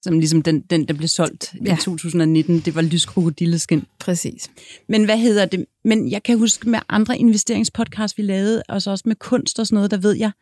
Som 0.02 0.18
ligesom 0.18 0.42
den, 0.42 0.60
den 0.60 0.88
der 0.88 0.94
blev 0.94 1.08
solgt 1.08 1.54
ja. 1.64 1.74
I 1.74 1.76
2019, 1.80 2.60
det 2.60 2.74
var 2.74 2.82
lyskrokodilleskin. 2.82 3.84
Præcis. 3.98 4.50
Men 4.88 5.04
hvad 5.04 5.18
hedder 5.18 5.46
det? 5.46 5.66
Men 5.84 6.10
jeg 6.10 6.22
kan 6.22 6.38
huske 6.38 6.68
med 6.68 6.78
andre 6.88 7.18
investeringspodcasts, 7.18 8.18
vi 8.18 8.22
lavede, 8.22 8.62
og 8.68 8.82
så 8.82 8.90
også 8.90 9.04
med 9.06 9.16
kunst 9.16 9.58
og 9.58 9.66
sådan 9.66 9.74
noget, 9.74 9.90
der 9.90 9.96
ved 9.96 10.12
jeg, 10.12 10.32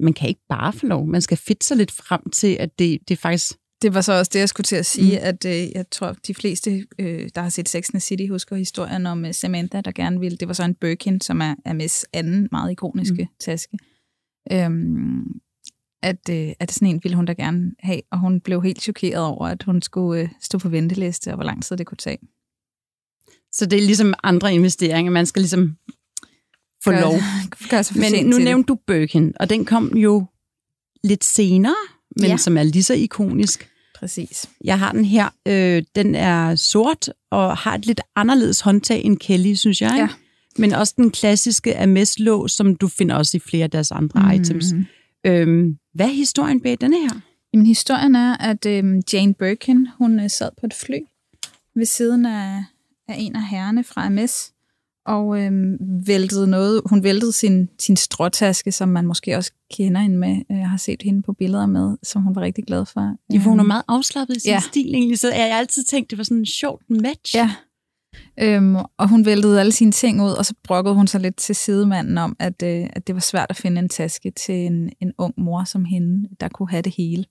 man 0.00 0.12
kan 0.12 0.28
ikke 0.28 0.46
bare 0.48 0.72
få 0.72 0.86
lov. 0.86 1.06
Man 1.06 1.22
skal 1.22 1.36
fedte 1.36 1.66
sig 1.66 1.76
lidt 1.76 1.90
frem 1.90 2.30
til, 2.30 2.56
at 2.60 2.78
det, 2.78 2.98
det 3.08 3.18
faktisk... 3.18 3.52
Det 3.82 3.94
var 3.94 4.00
så 4.00 4.12
også 4.12 4.30
det, 4.34 4.38
jeg 4.40 4.48
skulle 4.48 4.64
til 4.64 4.76
at 4.76 4.86
sige, 4.86 5.18
Mm. 5.18 5.24
at 5.26 5.44
øh, 5.44 5.70
jeg 5.74 5.84
tror, 5.90 6.12
de 6.26 6.34
fleste, 6.34 6.86
øh, 6.98 7.28
der 7.34 7.40
har 7.42 7.48
set 7.48 7.68
Sex 7.68 7.88
and 7.88 7.92
the 7.92 8.00
City, 8.00 8.26
husker 8.30 8.56
historien 8.56 9.06
om 9.06 9.24
øh, 9.24 9.34
Samantha, 9.34 9.80
der 9.80 9.92
gerne 9.92 10.20
ville. 10.20 10.36
Det 10.38 10.48
var 10.48 10.54
så 10.54 10.64
en 10.64 10.74
Birkin, 10.74 11.20
som 11.20 11.40
er, 11.40 11.54
er 11.64 11.72
Miss 11.72 12.06
anden 12.12 12.48
meget 12.52 12.70
ikoniske 12.72 13.22
mm. 13.22 13.28
taske. 13.40 13.78
Øhm, 14.52 15.22
at, 16.02 16.28
øh, 16.30 16.52
at 16.60 16.72
sådan 16.72 16.88
en 16.88 17.00
ville 17.02 17.16
hun 17.16 17.24
da 17.24 17.32
gerne 17.32 17.72
have, 17.78 18.00
og 18.12 18.18
hun 18.18 18.40
blev 18.40 18.62
helt 18.62 18.82
chokeret 18.82 19.24
over, 19.24 19.46
at 19.48 19.62
hun 19.62 19.82
skulle 19.82 20.22
øh, 20.22 20.28
stå 20.40 20.58
på 20.58 20.68
venteliste, 20.68 21.28
og 21.28 21.34
hvor 21.34 21.44
lang 21.44 21.62
tid 21.64 21.76
det 21.76 21.86
kunne 21.86 21.96
tage. 21.96 22.18
Så 23.52 23.66
det 23.66 23.76
er 23.78 23.82
ligesom 23.82 24.14
andre 24.22 24.54
investeringer. 24.54 25.12
Man 25.12 25.26
skal 25.26 25.40
ligesom 25.42 25.76
få 26.84 26.90
Gør- 26.90 27.00
lov. 27.00 27.12
Gør 27.70 27.82
sig 27.82 27.98
Men 27.98 28.26
nu 28.26 28.36
det. 28.36 28.44
nævnte 28.44 28.66
du 28.68 28.74
Birkin, 28.86 29.32
og 29.40 29.50
den 29.50 29.64
kom 29.64 29.96
jo 29.96 30.26
lidt 31.04 31.24
senere, 31.24 31.74
men 32.16 32.30
Ja. 32.30 32.36
som 32.36 32.56
er 32.56 32.62
lige 32.62 32.82
så 32.82 32.94
ikonisk. 32.94 33.68
Præcis. 33.98 34.48
Jeg 34.64 34.78
har 34.78 34.92
den 34.92 35.04
her. 35.04 35.28
Øh, 35.48 35.82
den 35.94 36.14
er 36.14 36.54
sort 36.54 37.08
og 37.30 37.56
har 37.56 37.74
et 37.74 37.86
lidt 37.86 38.00
anderledes 38.16 38.60
håndtag 38.60 39.04
end 39.04 39.18
Kelly, 39.18 39.54
synes 39.54 39.80
jeg. 39.80 39.94
Ja. 39.96 40.08
Men 40.58 40.72
også 40.72 40.94
den 40.96 41.10
klassiske 41.10 41.72
Hermes-lås, 41.74 42.52
som 42.52 42.74
du 42.76 42.88
finder 42.88 43.14
også 43.16 43.36
i 43.36 43.40
flere 43.40 43.64
af 43.64 43.70
deres 43.70 43.90
andre 43.90 44.22
mm. 44.22 44.30
items. 44.40 44.64
Øhm, 45.26 45.76
hvad 45.94 46.06
er 46.06 46.10
historien 46.10 46.60
bag 46.60 46.76
denne 46.80 46.96
her? 47.00 47.20
Jamen, 47.52 47.66
historien 47.66 48.14
er, 48.14 48.36
at 48.36 48.66
øhm, 48.66 49.02
Jane 49.12 49.34
Birkin, 49.34 49.88
hun 49.98 50.20
øh, 50.20 50.30
sad 50.30 50.50
på 50.60 50.66
et 50.66 50.74
fly 50.74 50.96
ved 51.76 51.84
siden 51.84 52.26
af, 52.26 52.64
af 53.08 53.14
en 53.18 53.36
af 53.36 53.46
herrerne 53.46 53.84
fra 53.84 54.08
MS, 54.08 54.52
og 55.06 55.40
øhm, 55.40 55.76
væltede 56.06 56.46
noget. 56.46 56.82
Hun 56.86 57.02
væltede 57.02 57.32
sin, 57.32 57.68
sin 57.78 57.96
stråtaske, 57.96 58.72
som 58.72 58.88
man 58.88 59.06
måske 59.06 59.36
også 59.36 59.52
kender 59.74 60.00
hende 60.00 60.18
med. 60.18 60.42
Jeg 60.50 60.70
har 60.70 60.76
set 60.76 61.02
hende 61.02 61.22
på 61.22 61.32
billeder 61.32 61.66
med, 61.66 61.96
som 62.02 62.22
hun 62.22 62.34
var 62.34 62.42
rigtig 62.42 62.64
glad 62.64 62.86
for. 62.86 63.16
Ja, 63.32 63.38
hun 63.38 63.58
er 63.58 63.62
Øhm, 63.62 63.68
meget 63.68 63.82
afslappet 63.88 64.36
i 64.36 64.40
sin 64.40 64.50
ja. 64.50 64.60
stil 64.60 64.94
egentlig, 64.94 65.18
så 65.18 65.32
jeg 65.32 65.52
har 65.52 65.58
altid 65.58 65.84
tænkt, 65.84 66.10
det 66.10 66.18
var 66.18 66.24
sådan 66.24 66.38
en 66.38 66.46
sjovt 66.46 66.90
match. 66.90 67.36
Ja. 67.36 67.50
Øhm, 68.40 68.76
og 68.76 69.08
hun 69.08 69.24
væltede 69.24 69.60
alle 69.60 69.72
sine 69.72 69.92
ting 69.92 70.22
ud, 70.22 70.30
og 70.30 70.46
så 70.46 70.54
brokkede 70.64 70.94
hun 70.94 71.06
sig 71.06 71.20
lidt 71.20 71.36
til 71.36 71.54
sidemanden 71.54 72.18
om, 72.18 72.36
at, 72.38 72.62
øh, 72.62 72.86
at 72.92 73.06
det 73.06 73.14
var 73.14 73.20
svært 73.20 73.46
at 73.50 73.56
finde 73.56 73.78
en 73.78 73.88
taske 73.88 74.30
til 74.30 74.54
en, 74.54 74.90
en 75.00 75.12
ung 75.18 75.34
mor 75.36 75.64
som 75.64 75.84
hende, 75.84 76.28
der 76.40 76.48
kunne 76.48 76.70
have 76.70 76.82
det 76.82 76.94
hele. 76.96 77.24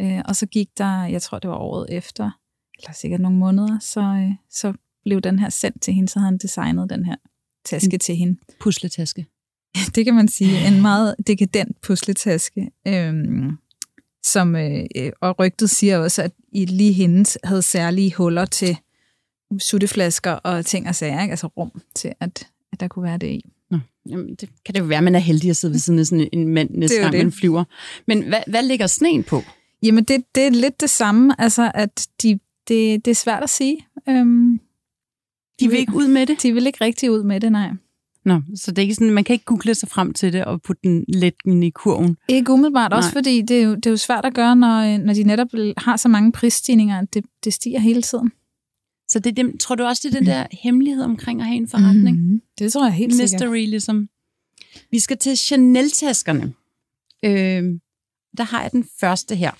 Øh, 0.00 0.22
og 0.28 0.36
så 0.36 0.46
gik 0.46 0.68
der, 0.78 1.04
jeg 1.04 1.22
tror 1.22 1.38
det 1.38 1.50
var 1.50 1.56
året 1.56 1.86
efter, 1.90 2.30
eller 2.78 2.92
sikkert 2.92 3.20
nogle 3.20 3.38
måneder, 3.38 3.78
så, 3.78 4.00
øh, 4.00 4.30
så 4.50 4.72
blev 5.06 5.20
den 5.20 5.38
her 5.38 5.48
sendt 5.48 5.82
til 5.82 5.94
hende, 5.94 6.08
så 6.08 6.18
havde 6.18 6.26
han 6.30 6.38
designet 6.38 6.90
den 6.90 7.04
her 7.04 7.16
taske 7.64 7.88
Mm. 7.92 7.98
til 7.98 8.16
hende. 8.16 8.38
Pusletaske. 8.60 9.26
Det 9.94 10.04
kan 10.04 10.14
man 10.14 10.28
sige. 10.28 10.66
En 10.68 10.82
meget 10.82 11.14
dekadent 11.26 11.80
pusletaske. 11.80 12.70
Øhm, 12.88 13.50
som, 14.24 14.56
øh, 14.56 14.86
og 15.20 15.38
rygtet 15.38 15.70
siger 15.70 15.98
også, 15.98 16.22
at 16.22 16.32
i 16.52 16.64
lige 16.64 16.92
hendes 16.92 17.38
havde 17.44 17.62
særlige 17.62 18.14
huller 18.14 18.44
til 18.44 18.76
sutteflasker 19.58 20.32
og 20.32 20.66
ting 20.66 20.88
og 20.88 20.94
sager, 20.94 21.22
ikke? 21.22 21.32
altså 21.32 21.46
rum 21.46 21.82
til, 21.94 22.12
at, 22.20 22.46
at 22.72 22.80
der 22.80 22.88
kunne 22.88 23.02
være 23.02 23.18
det 23.18 23.26
i. 23.26 23.44
Nå, 23.70 23.78
jamen, 24.08 24.34
det 24.34 24.48
kan 24.64 24.74
det 24.74 24.80
jo 24.80 24.84
være, 24.84 24.98
at 24.98 25.04
man 25.04 25.14
er 25.14 25.18
heldig 25.18 25.50
at 25.50 25.56
sidde 25.56 25.72
ved 25.72 25.78
siden 25.80 25.98
af 25.98 26.06
sådan 26.06 26.28
en 26.32 26.48
mand 26.48 26.70
næste 26.70 27.00
gang, 27.00 27.12
det. 27.12 27.24
man 27.24 27.32
flyver. 27.32 27.64
Men 28.06 28.22
hvad, 28.28 28.40
hvad 28.46 28.62
ligger 28.62 28.86
sneen 28.86 29.24
på? 29.24 29.42
Jamen, 29.82 30.04
det, 30.04 30.24
det 30.34 30.46
er 30.46 30.50
lidt 30.50 30.80
det 30.80 30.90
samme, 30.90 31.40
altså 31.40 31.70
at 31.74 32.08
de, 32.22 32.38
det, 32.68 33.04
det 33.04 33.10
er 33.10 33.14
svært 33.14 33.42
at 33.42 33.50
sige. 33.50 33.86
Øhm, 34.08 34.60
De 35.60 35.68
vil 35.68 35.78
ikke 35.78 35.94
ud 35.94 36.08
med 36.08 36.26
det? 36.26 36.42
de 36.42 36.52
vil 36.52 36.66
ikke 36.66 36.84
rigtig 36.84 37.10
ud 37.10 37.22
med 37.22 37.40
det, 37.40 37.52
nej. 37.52 37.70
Nå, 38.24 38.40
så 38.54 38.70
det 38.70 38.78
er 38.78 38.82
ikke 38.82 38.94
sådan, 38.94 39.10
man 39.10 39.24
kan 39.24 39.32
ikke 39.32 39.44
google 39.44 39.74
sig 39.74 39.88
frem 39.88 40.12
til 40.14 40.32
det 40.32 40.44
og 40.44 40.62
putte 40.62 40.80
den 40.84 41.04
let 41.08 41.34
ind 41.46 41.64
i 41.64 41.70
kurven. 41.70 42.16
Ikke 42.28 42.52
umiddelbart, 42.52 42.92
også 42.92 43.06
Nej. 43.08 43.12
fordi 43.12 43.42
det 43.42 43.58
er, 43.58 43.62
jo, 43.62 43.74
det 43.74 43.86
er 43.86 43.90
jo 43.90 43.96
svært 43.96 44.24
at 44.24 44.34
gøre, 44.34 44.56
når, 44.56 44.98
når 44.98 45.14
de 45.14 45.22
netop 45.22 45.48
har 45.78 45.96
så 45.96 46.08
mange 46.08 46.32
prisstigninger, 46.32 46.98
at 46.98 47.14
det, 47.14 47.24
det 47.44 47.52
stiger 47.54 47.78
hele 47.80 48.02
tiden. 48.02 48.32
Så 49.08 49.18
det 49.18 49.36
dem, 49.36 49.58
tror 49.58 49.74
du 49.74 49.82
også, 49.84 50.08
det 50.08 50.14
er 50.14 50.18
den 50.18 50.26
der 50.26 50.46
hemmelighed 50.62 51.02
omkring 51.02 51.40
at 51.40 51.46
have 51.46 51.56
en 51.56 51.68
forretning? 51.68 52.16
Mm, 52.16 52.40
det 52.58 52.72
tror 52.72 52.84
jeg 52.84 52.94
helt 52.94 53.14
sikkert. 53.14 53.32
Mystery, 53.32 53.66
ligesom. 53.70 54.08
Vi 54.90 54.98
skal 54.98 55.18
til 55.18 55.36
Chanel-taskerne. 55.36 56.52
Øh, 57.24 57.62
der 58.36 58.42
har 58.44 58.62
jeg 58.62 58.72
den 58.72 58.84
første 59.00 59.36
her, 59.36 59.50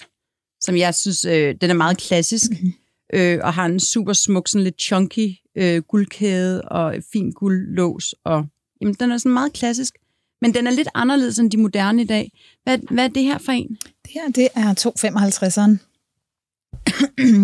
som 0.60 0.76
jeg 0.76 0.94
synes, 0.94 1.24
øh, 1.24 1.54
den 1.60 1.70
er 1.70 1.74
meget 1.74 1.98
klassisk, 1.98 2.50
Mhm 2.50 2.72
øh, 3.14 3.38
og 3.42 3.54
har 3.54 3.66
en 3.66 3.80
super 3.80 4.12
smuk, 4.12 4.48
sådan 4.48 4.64
lidt 4.64 4.80
chunky 4.80 5.36
øh, 5.56 5.82
guldkæde 5.82 6.62
og 6.62 6.94
fin 7.12 7.30
guldlås. 7.30 8.14
Og, 8.24 8.46
jamen, 8.80 8.94
den 8.94 9.10
er 9.12 9.18
sådan 9.18 9.32
meget 9.32 9.52
klassisk, 9.52 9.94
men 10.42 10.54
den 10.54 10.66
er 10.66 10.70
lidt 10.70 10.88
anderledes 10.94 11.38
end 11.38 11.50
de 11.50 11.56
moderne 11.56 12.02
i 12.02 12.06
dag. 12.06 12.32
Hvad, 12.64 12.78
hvad 12.90 13.04
er 13.04 13.08
det 13.08 13.22
her 13.22 13.38
for 13.38 13.52
en? 13.52 13.78
Det 14.04 14.10
her, 14.14 14.28
det 14.34 14.48
er 14.54 14.74
255'eren, 14.86 15.76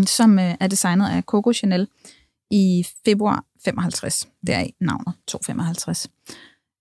som 0.19 0.39
øh, 0.39 0.55
er 0.61 0.67
designet 0.67 1.09
af 1.09 1.23
Coco 1.23 1.53
Chanel 1.53 1.89
i 2.51 2.85
februar 3.05 3.45
55. 3.65 4.29
Det 4.47 4.55
er 4.55 4.67
navnet 4.81 5.15
255. 5.27 6.09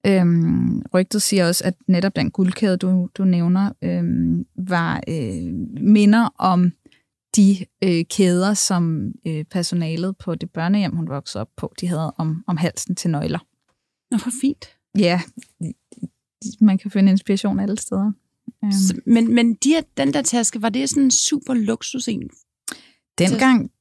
Øhm, 0.07 0.81
rygtet 0.93 1.21
siger 1.21 1.47
også, 1.47 1.63
at 1.65 1.73
netop 1.87 2.15
den 2.15 2.31
guldkæde, 2.31 2.77
du, 2.77 3.09
du 3.17 3.23
nævner, 3.23 3.71
øhm, 3.81 4.45
var 4.55 5.03
øh, 5.07 5.53
minder 5.81 6.33
om 6.37 6.71
de 7.35 7.65
øh, 7.83 8.05
kæder, 8.05 8.53
som 8.53 9.11
øh, 9.27 9.43
personalet 9.43 10.17
på 10.17 10.35
det 10.35 10.49
børnehjem, 10.49 10.95
hun 10.95 11.09
voksede 11.09 11.41
op 11.41 11.49
på, 11.57 11.73
de 11.81 11.87
havde 11.87 12.13
om, 12.17 12.43
om 12.47 12.57
halsen 12.57 12.95
til 12.95 13.09
nøgler. 13.09 13.39
Nå, 14.11 14.17
hvor 14.17 14.31
fint. 14.41 14.69
Ja, 14.97 15.21
man 16.59 16.77
kan 16.77 16.91
finde 16.91 17.11
inspiration 17.11 17.59
alle 17.59 17.77
steder. 17.77 18.11
Øhm. 18.63 18.71
Så, 18.71 19.01
men 19.05 19.35
men 19.35 19.53
de 19.53 19.69
her, 19.69 19.81
den 19.97 20.13
der 20.13 20.21
taske, 20.21 20.61
var 20.61 20.69
det 20.69 20.89
sådan 20.89 21.03
en 21.03 21.11
super 21.11 21.53
luksus 21.53 22.07
en? 22.07 22.29
Dengang 23.17 23.71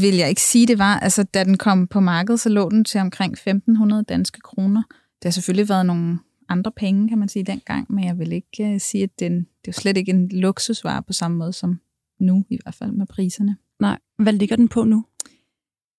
vil 0.00 0.16
jeg 0.16 0.28
ikke 0.28 0.42
sige, 0.42 0.66
det 0.66 0.78
var. 0.78 0.98
Altså, 1.00 1.22
da 1.22 1.44
den 1.44 1.58
kom 1.58 1.86
på 1.86 2.00
markedet, 2.00 2.40
så 2.40 2.48
lå 2.48 2.70
den 2.70 2.84
til 2.84 3.00
omkring 3.00 3.38
1.500 3.38 4.02
danske 4.02 4.40
kroner. 4.40 4.82
Det 4.92 5.24
har 5.24 5.30
selvfølgelig 5.30 5.68
været 5.68 5.86
nogle 5.86 6.18
andre 6.48 6.72
penge, 6.72 7.08
kan 7.08 7.18
man 7.18 7.28
sige, 7.28 7.44
dengang, 7.44 7.92
men 7.92 8.04
jeg 8.04 8.18
vil 8.18 8.32
ikke 8.32 8.72
uh, 8.74 8.80
sige, 8.80 9.04
at 9.04 9.20
den, 9.20 9.38
det 9.38 9.44
er 9.44 9.68
jo 9.68 9.72
slet 9.72 9.96
ikke 9.96 10.10
en 10.10 10.28
luksusvare 10.28 11.02
på 11.02 11.12
samme 11.12 11.36
måde 11.36 11.52
som 11.52 11.80
nu, 12.20 12.44
i 12.50 12.58
hvert 12.62 12.74
fald 12.74 12.92
med 12.92 13.06
priserne. 13.06 13.56
Nej, 13.80 13.98
hvad 14.18 14.32
ligger 14.32 14.56
den 14.56 14.68
på 14.68 14.84
nu? 14.84 15.04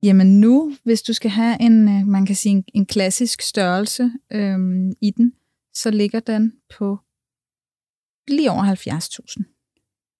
Jamen 0.03 0.39
nu, 0.39 0.75
hvis 0.83 1.01
du 1.01 1.13
skal 1.13 1.31
have 1.31 1.61
en, 1.61 1.89
øh, 1.89 2.07
man 2.07 2.25
kan 2.25 2.35
sige, 2.35 2.51
en, 2.51 2.63
en 2.73 2.85
klassisk 2.85 3.41
størrelse 3.41 4.11
øhm, 4.31 4.91
i 5.01 5.11
den, 5.11 5.33
så 5.73 5.91
ligger 5.91 6.19
den 6.19 6.53
på 6.77 6.97
lige 8.27 8.51
over 8.51 8.63
70.000. 8.63 9.53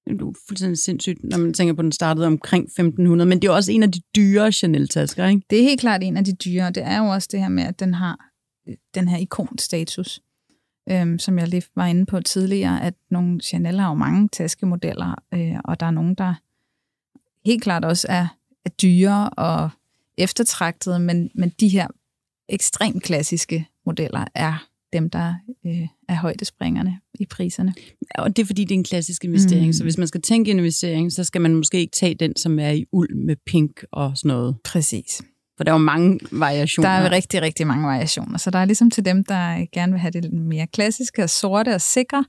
Det 0.06 0.22
er 0.22 0.34
fuldstændig 0.48 0.78
sindssygt, 0.78 1.24
når 1.24 1.38
man 1.38 1.54
tænker 1.54 1.74
på, 1.74 1.80
at 1.80 1.84
den 1.84 1.92
startede 1.92 2.28
omkring 2.28 2.64
1500, 2.64 3.30
men 3.30 3.42
det 3.42 3.48
er 3.48 3.52
også 3.52 3.72
en 3.72 3.84
af 3.84 3.92
de 3.92 4.02
dyre 4.16 4.52
Chanel-tasker, 4.52 5.28
ikke? 5.28 5.42
Det 5.50 5.60
er 5.60 5.64
helt 5.64 5.80
klart 5.80 6.04
en 6.04 6.18
af 6.18 6.26
de 6.26 6.34
dyre. 6.34 6.72
Det 6.72 6.84
er 6.84 6.98
jo 6.98 7.06
også 7.06 7.28
det 7.32 7.40
her 7.40 7.50
med, 7.50 7.64
at 7.64 7.80
den 7.80 7.94
har 7.94 8.32
øh, 8.70 8.76
den 8.96 9.08
her 9.08 9.18
ikonstatus, 9.18 10.22
øhm, 10.90 11.20
som 11.20 11.40
jeg 11.40 11.48
lige 11.48 11.64
var 11.76 11.86
inde 11.86 12.06
på 12.06 12.22
tidligere, 12.22 12.84
at 12.84 12.94
nogle 13.12 13.42
Chanel 13.42 13.80
har 13.80 13.90
jo 13.90 13.96
mange 13.96 14.30
taskemodeller, 14.32 15.16
øh, 15.34 15.56
og 15.66 15.80
der 15.80 15.86
er 15.86 15.92
nogen, 15.92 16.16
der 16.16 16.34
helt 17.46 17.64
klart 17.64 17.86
også 17.86 18.08
er, 18.10 18.28
er 18.66 18.70
dyre 18.70 19.30
og 19.30 19.70
eftertragtede, 20.18 21.00
men, 21.00 21.30
men 21.36 21.50
de 21.60 21.68
her 21.68 21.88
ekstremt 22.50 23.04
klassiske 23.04 23.68
modeller 23.86 24.26
er 24.36 24.68
dem, 24.94 25.10
der 25.10 25.34
øh, 25.66 25.88
er 26.10 26.16
højdespringerne 26.16 27.00
i 27.20 27.26
priserne. 27.26 27.74
Og 28.16 28.36
det 28.36 28.42
er 28.42 28.46
fordi, 28.46 28.64
det 28.64 28.72
er 28.76 28.80
en 28.80 28.84
klassisk 28.84 29.24
investering, 29.24 29.68
mm. 29.68 29.74
så 29.74 29.84
hvis 29.84 29.98
man 29.98 30.08
skal 30.08 30.22
tænke 30.22 30.52
investering, 30.52 31.12
så 31.12 31.24
skal 31.24 31.42
man 31.42 31.56
måske 31.56 31.80
ikke 31.80 31.92
tage 31.92 32.16
den, 32.16 32.36
som 32.36 32.60
er 32.60 32.72
i 32.72 32.86
uld 32.92 33.16
med 33.16 33.36
pink 33.46 33.84
og 33.92 34.18
sådan 34.18 34.30
noget. 34.30 34.56
Præcis. 34.64 35.22
For 35.58 35.64
der 35.64 35.72
er 35.72 35.76
jo 35.76 35.84
mange 35.84 36.20
variationer. 36.32 36.90
Der 36.90 36.96
er 36.96 37.12
rigtig, 37.12 37.42
rigtig 37.42 37.68
mange 37.68 37.88
variationer. 37.88 38.38
Så 38.38 38.52
der 38.52 38.60
er 38.60 38.66
ligesom 38.66 38.92
til 38.92 39.06
dem, 39.06 39.24
der 39.24 39.66
gerne 39.72 39.92
vil 39.92 40.00
have 40.00 40.12
det 40.12 40.34
mere 40.34 40.68
klassiske 40.68 41.24
og 41.24 41.30
sorte 41.30 41.76
og 41.76 41.82
sikre, 41.82 42.26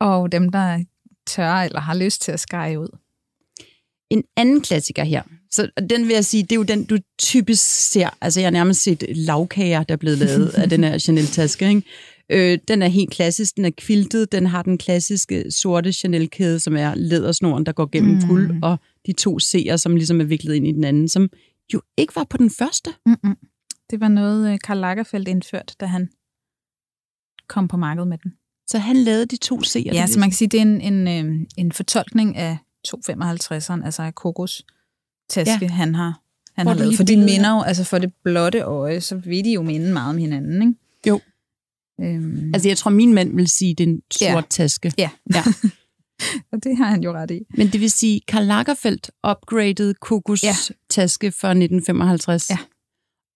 og 0.00 0.32
dem, 0.32 0.48
der 0.48 0.84
tør 1.26 1.54
eller 1.54 1.80
har 1.80 1.94
lyst 1.94 2.22
til 2.22 2.32
at 2.32 2.40
skære 2.40 2.80
ud. 2.80 2.98
En 4.10 4.22
anden 4.36 4.60
klassiker 4.60 5.04
her, 5.04 5.22
så 5.50 5.70
den 5.90 6.08
vil 6.08 6.14
jeg 6.14 6.24
sige, 6.24 6.42
det 6.42 6.52
er 6.52 6.56
jo 6.56 6.62
den, 6.62 6.84
du 6.84 6.98
typisk 7.18 7.90
ser. 7.90 8.08
Altså 8.20 8.40
jeg 8.40 8.46
har 8.46 8.50
nærmest 8.50 8.82
set 8.82 9.04
lavkager, 9.08 9.82
der 9.82 9.92
er 9.92 9.96
blevet 9.96 10.18
lavet 10.18 10.48
af 10.48 10.70
den 10.70 10.84
her 10.84 10.98
Chanel-taske. 10.98 11.68
Ikke? 11.68 11.82
Øh, 12.30 12.58
den 12.68 12.82
er 12.82 12.88
helt 12.88 13.10
klassisk, 13.10 13.56
den 13.56 13.64
er 13.64 13.70
kviltet, 13.70 14.32
den 14.32 14.46
har 14.46 14.62
den 14.62 14.78
klassiske 14.78 15.50
sorte 15.50 15.92
Chanel-kæde, 15.92 16.60
som 16.60 16.76
er 16.76 16.94
lædersnoren, 16.94 17.66
der 17.66 17.72
går 17.72 17.86
gennem 17.92 18.14
mm. 18.14 18.28
guld, 18.28 18.62
og 18.62 18.76
de 19.06 19.12
to 19.12 19.38
C'er, 19.42 19.76
som 19.76 19.96
ligesom 19.96 20.20
er 20.20 20.24
viklet 20.24 20.54
ind 20.54 20.66
i 20.66 20.72
den 20.72 20.84
anden, 20.84 21.08
som 21.08 21.28
jo 21.74 21.82
ikke 21.96 22.16
var 22.16 22.24
på 22.24 22.36
den 22.36 22.50
første. 22.50 22.90
Mm-mm. 23.06 23.36
Det 23.90 24.00
var 24.00 24.08
noget, 24.08 24.52
øh, 24.52 24.58
Karl 24.64 24.76
Lagerfeldt 24.78 25.28
indførte, 25.28 25.74
da 25.80 25.86
han 25.86 26.08
kom 27.48 27.68
på 27.68 27.76
markedet 27.76 28.08
med 28.08 28.18
den. 28.18 28.32
Så 28.66 28.78
han 28.78 28.96
lavede 28.96 29.26
de 29.26 29.36
to 29.36 29.56
C'er. 29.56 29.82
Ja, 29.92 30.06
så 30.06 30.18
man 30.18 30.28
kan 30.30 30.36
sige, 30.36 30.48
det 30.48 30.58
er 30.58 30.62
en, 30.62 30.80
en, 30.80 31.08
øh, 31.08 31.46
en 31.56 31.72
fortolkning 31.72 32.36
af 32.36 32.58
255'eren, 32.88 33.84
altså 33.84 34.02
af 34.02 34.14
Kokos 34.14 34.66
taske, 35.28 35.58
ja. 35.64 35.68
han 35.68 35.94
har, 35.94 36.20
han 36.54 36.66
har 36.66 36.74
lavet. 36.74 36.96
For 36.96 37.04
de 37.04 37.16
minder 37.16 37.54
jo, 37.56 37.62
altså 37.62 37.84
for 37.84 37.98
det 37.98 38.12
blotte 38.24 38.60
øje, 38.60 39.00
så 39.00 39.16
vil 39.16 39.44
de 39.44 39.52
jo 39.52 39.62
minde 39.62 39.92
meget 39.92 40.10
om 40.10 40.18
hinanden, 40.18 40.62
ikke? 40.62 40.74
Jo. 41.08 41.20
Øhm, 42.00 42.50
Altså, 42.54 42.68
jeg 42.68 42.78
tror, 42.78 42.90
min 42.90 43.14
mand 43.14 43.36
vil 43.36 43.48
sige, 43.48 43.74
det 43.74 43.84
er 43.84 43.88
en 43.88 44.02
sort 44.10 44.22
Ja. 44.34 44.40
taske. 44.50 44.92
Ja. 44.98 45.10
ja. 45.34 45.42
og 46.52 46.64
det 46.64 46.76
har 46.76 46.84
han 46.86 47.02
jo 47.02 47.12
ret 47.12 47.30
i. 47.30 47.40
Men 47.56 47.66
det 47.66 47.80
vil 47.80 47.90
sige, 47.90 48.20
Karl 48.28 48.44
Lagerfeldt 48.44 49.10
upgraded 49.30 49.94
Kokos 49.94 50.44
Ja. 50.44 50.54
taske 50.90 51.32
for 51.32 51.48
1955. 51.48 52.50
Ja. 52.50 52.58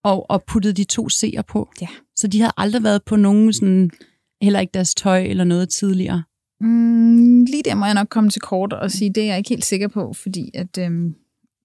Og, 0.04 0.30
og 0.30 0.44
puttede 0.44 0.74
de 0.74 0.84
to 0.84 1.06
C'er 1.12 1.42
på. 1.42 1.70
Ja. 1.80 1.86
Så 2.16 2.28
de 2.28 2.40
havde 2.40 2.52
aldrig 2.56 2.82
været 2.82 3.04
på 3.04 3.16
nogen 3.16 3.52
sådan, 3.52 3.90
heller 4.42 4.60
ikke 4.60 4.70
deres 4.74 4.94
tøj 4.94 5.22
eller 5.22 5.44
noget 5.44 5.68
tidligere. 5.70 6.22
Mm, 6.60 7.44
lige 7.44 7.62
der 7.64 7.74
må 7.74 7.84
jeg 7.84 7.94
nok 7.94 8.08
komme 8.08 8.30
til 8.30 8.40
kort 8.40 8.72
og 8.72 8.90
sige, 8.90 9.12
det 9.14 9.22
er 9.22 9.26
jeg 9.26 9.38
ikke 9.38 9.48
helt 9.48 9.64
sikker 9.64 9.88
på, 9.88 10.12
fordi 10.12 10.50
at, 10.54 10.78
øhm, 10.78 11.14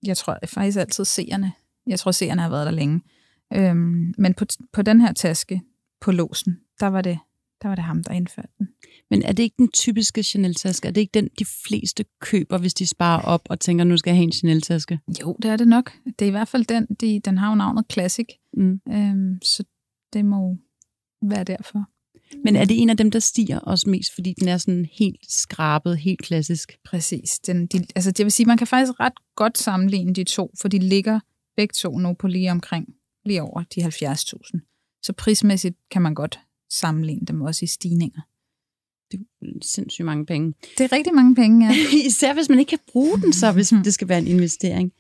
jeg 0.06 0.18
tror 0.18 0.38
faktisk 0.46 0.78
altid 0.78 1.06
seerne, 1.06 1.52
jeg 1.88 2.00
tror 2.00 2.12
seerne 2.12 2.42
har 2.42 2.50
været 2.50 2.66
der 2.66 2.72
længe. 2.72 3.02
Øhm, 3.54 4.14
men 4.18 4.34
på, 4.34 4.46
på 4.74 4.82
den 4.82 5.02
her 5.02 5.14
taske, 5.14 5.62
på 6.02 6.12
låsen, 6.12 6.58
der 6.80 6.88
var 6.88 7.02
det, 7.02 7.20
der 7.62 7.68
var 7.68 7.76
det 7.76 7.84
ham, 7.84 8.04
der 8.04 8.12
indførte 8.14 8.50
den. 8.58 8.68
Men 9.10 9.24
er 9.24 9.32
det 9.32 9.44
ikke 9.44 9.56
den 9.58 9.72
typiske 9.72 10.24
Chanel-taske? 10.24 10.88
Er 10.88 10.92
det 10.92 11.02
ikke 11.02 11.12
den, 11.12 11.30
de 11.40 11.46
fleste 11.68 12.06
køber, 12.22 12.58
hvis 12.58 12.74
de 12.74 12.88
sparer 12.88 13.22
op 13.22 13.42
og 13.50 13.60
tænker, 13.60 13.84
nu 13.84 13.98
skal 13.98 14.10
jeg 14.12 14.18
have 14.18 14.24
en 14.24 14.32
Chanel-taske? 14.32 15.00
Jo, 15.22 15.38
det 15.42 15.52
er 15.52 15.58
det 15.58 15.68
nok. 15.68 15.92
Det 16.06 16.22
er 16.22 16.28
i 16.28 16.32
hvert 16.32 16.48
fald 16.48 16.66
den, 16.66 16.86
de, 16.86 17.20
den 17.20 17.38
har 17.38 17.50
jo 17.50 17.56
navnet 17.56 17.86
Classic, 17.92 18.28
Mm. 18.54 18.80
øhm, 18.90 19.42
så 19.44 19.64
det 20.14 20.26
må 20.26 20.58
være 21.22 21.44
derfor. 21.44 21.86
Men 22.44 22.56
er 22.56 22.66
det 22.66 22.82
en 22.82 22.90
af 22.90 22.98
dem, 22.98 23.12
der 23.12 23.20
stiger 23.20 23.60
også 23.60 23.90
mest, 23.90 24.16
fordi 24.16 24.34
den 24.40 24.48
er 24.48 24.58
sådan 24.58 24.86
helt 25.00 25.32
skrabet, 25.32 25.98
helt 25.98 26.22
klassisk? 26.22 26.78
Præcis. 26.86 27.40
Den, 27.40 27.68
de, 27.68 27.86
altså, 27.96 28.12
det 28.12 28.26
vil 28.26 28.32
sige, 28.32 28.46
man 28.46 28.58
kan 28.58 28.68
faktisk 28.68 29.00
ret 29.00 29.14
godt 29.36 29.58
sammenligne 29.58 30.14
de 30.14 30.24
to, 30.24 30.54
for 30.62 30.68
de 30.68 30.80
ligger 30.80 31.20
begge 31.58 31.74
to 31.74 31.98
nu 31.98 32.14
på 32.14 32.28
lige 32.28 32.52
omkring, 32.52 32.88
lige 33.26 33.42
over 33.42 33.64
de 33.76 33.82
70.000. 33.84 35.00
Så 35.04 35.14
prismæssigt 35.14 35.76
kan 35.92 36.02
man 36.02 36.14
godt 36.14 36.40
sammenligne 36.72 37.26
dem 37.28 37.42
også 37.42 37.66
i 37.66 37.68
stigninger. 37.68 38.22
Det 39.12 39.20
er 39.42 39.46
sindssygt 39.62 40.06
mange 40.06 40.26
penge. 40.26 40.54
Det 40.78 40.84
er 40.84 40.92
rigtig 40.92 41.14
mange 41.14 41.36
penge, 41.36 41.68
ja. 41.68 41.76
Især 42.08 42.34
hvis 42.34 42.50
man 42.50 42.60
ikke 42.60 42.70
kan 42.70 42.80
bruge 42.92 43.22
den, 43.22 43.34
så 43.34 43.52
hvis 43.52 43.74
det 43.86 43.94
skal 43.94 44.10
være 44.10 44.20
en 44.20 44.28
investering. 44.28 44.92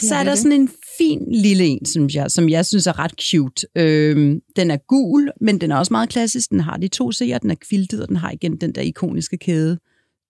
Det 0.00 0.08
Så 0.08 0.14
er 0.14 0.18
er 0.18 0.24
der 0.24 0.30
det. 0.30 0.38
sådan 0.38 0.60
en 0.60 0.70
fin 0.98 1.34
lille 1.42 1.64
en, 1.64 1.86
synes 1.86 2.14
jeg, 2.14 2.30
som 2.30 2.48
jeg 2.48 2.66
synes 2.66 2.86
er 2.86 2.98
ret 2.98 3.14
cute. 3.30 3.66
Øhm, 3.76 4.40
den 4.56 4.70
er 4.70 4.76
gul, 4.76 5.30
men 5.40 5.60
den 5.60 5.70
er 5.70 5.76
også 5.76 5.92
meget 5.92 6.08
klassisk. 6.08 6.50
Den 6.50 6.60
har 6.60 6.76
de 6.76 6.88
to 6.88 7.10
C'er, 7.10 7.38
den 7.38 7.50
er 7.50 7.54
kviltet, 7.54 8.02
og 8.02 8.08
den 8.08 8.16
har 8.16 8.30
igen 8.30 8.56
den 8.56 8.72
der 8.72 8.80
ikoniske 8.82 9.36
kæde 9.36 9.78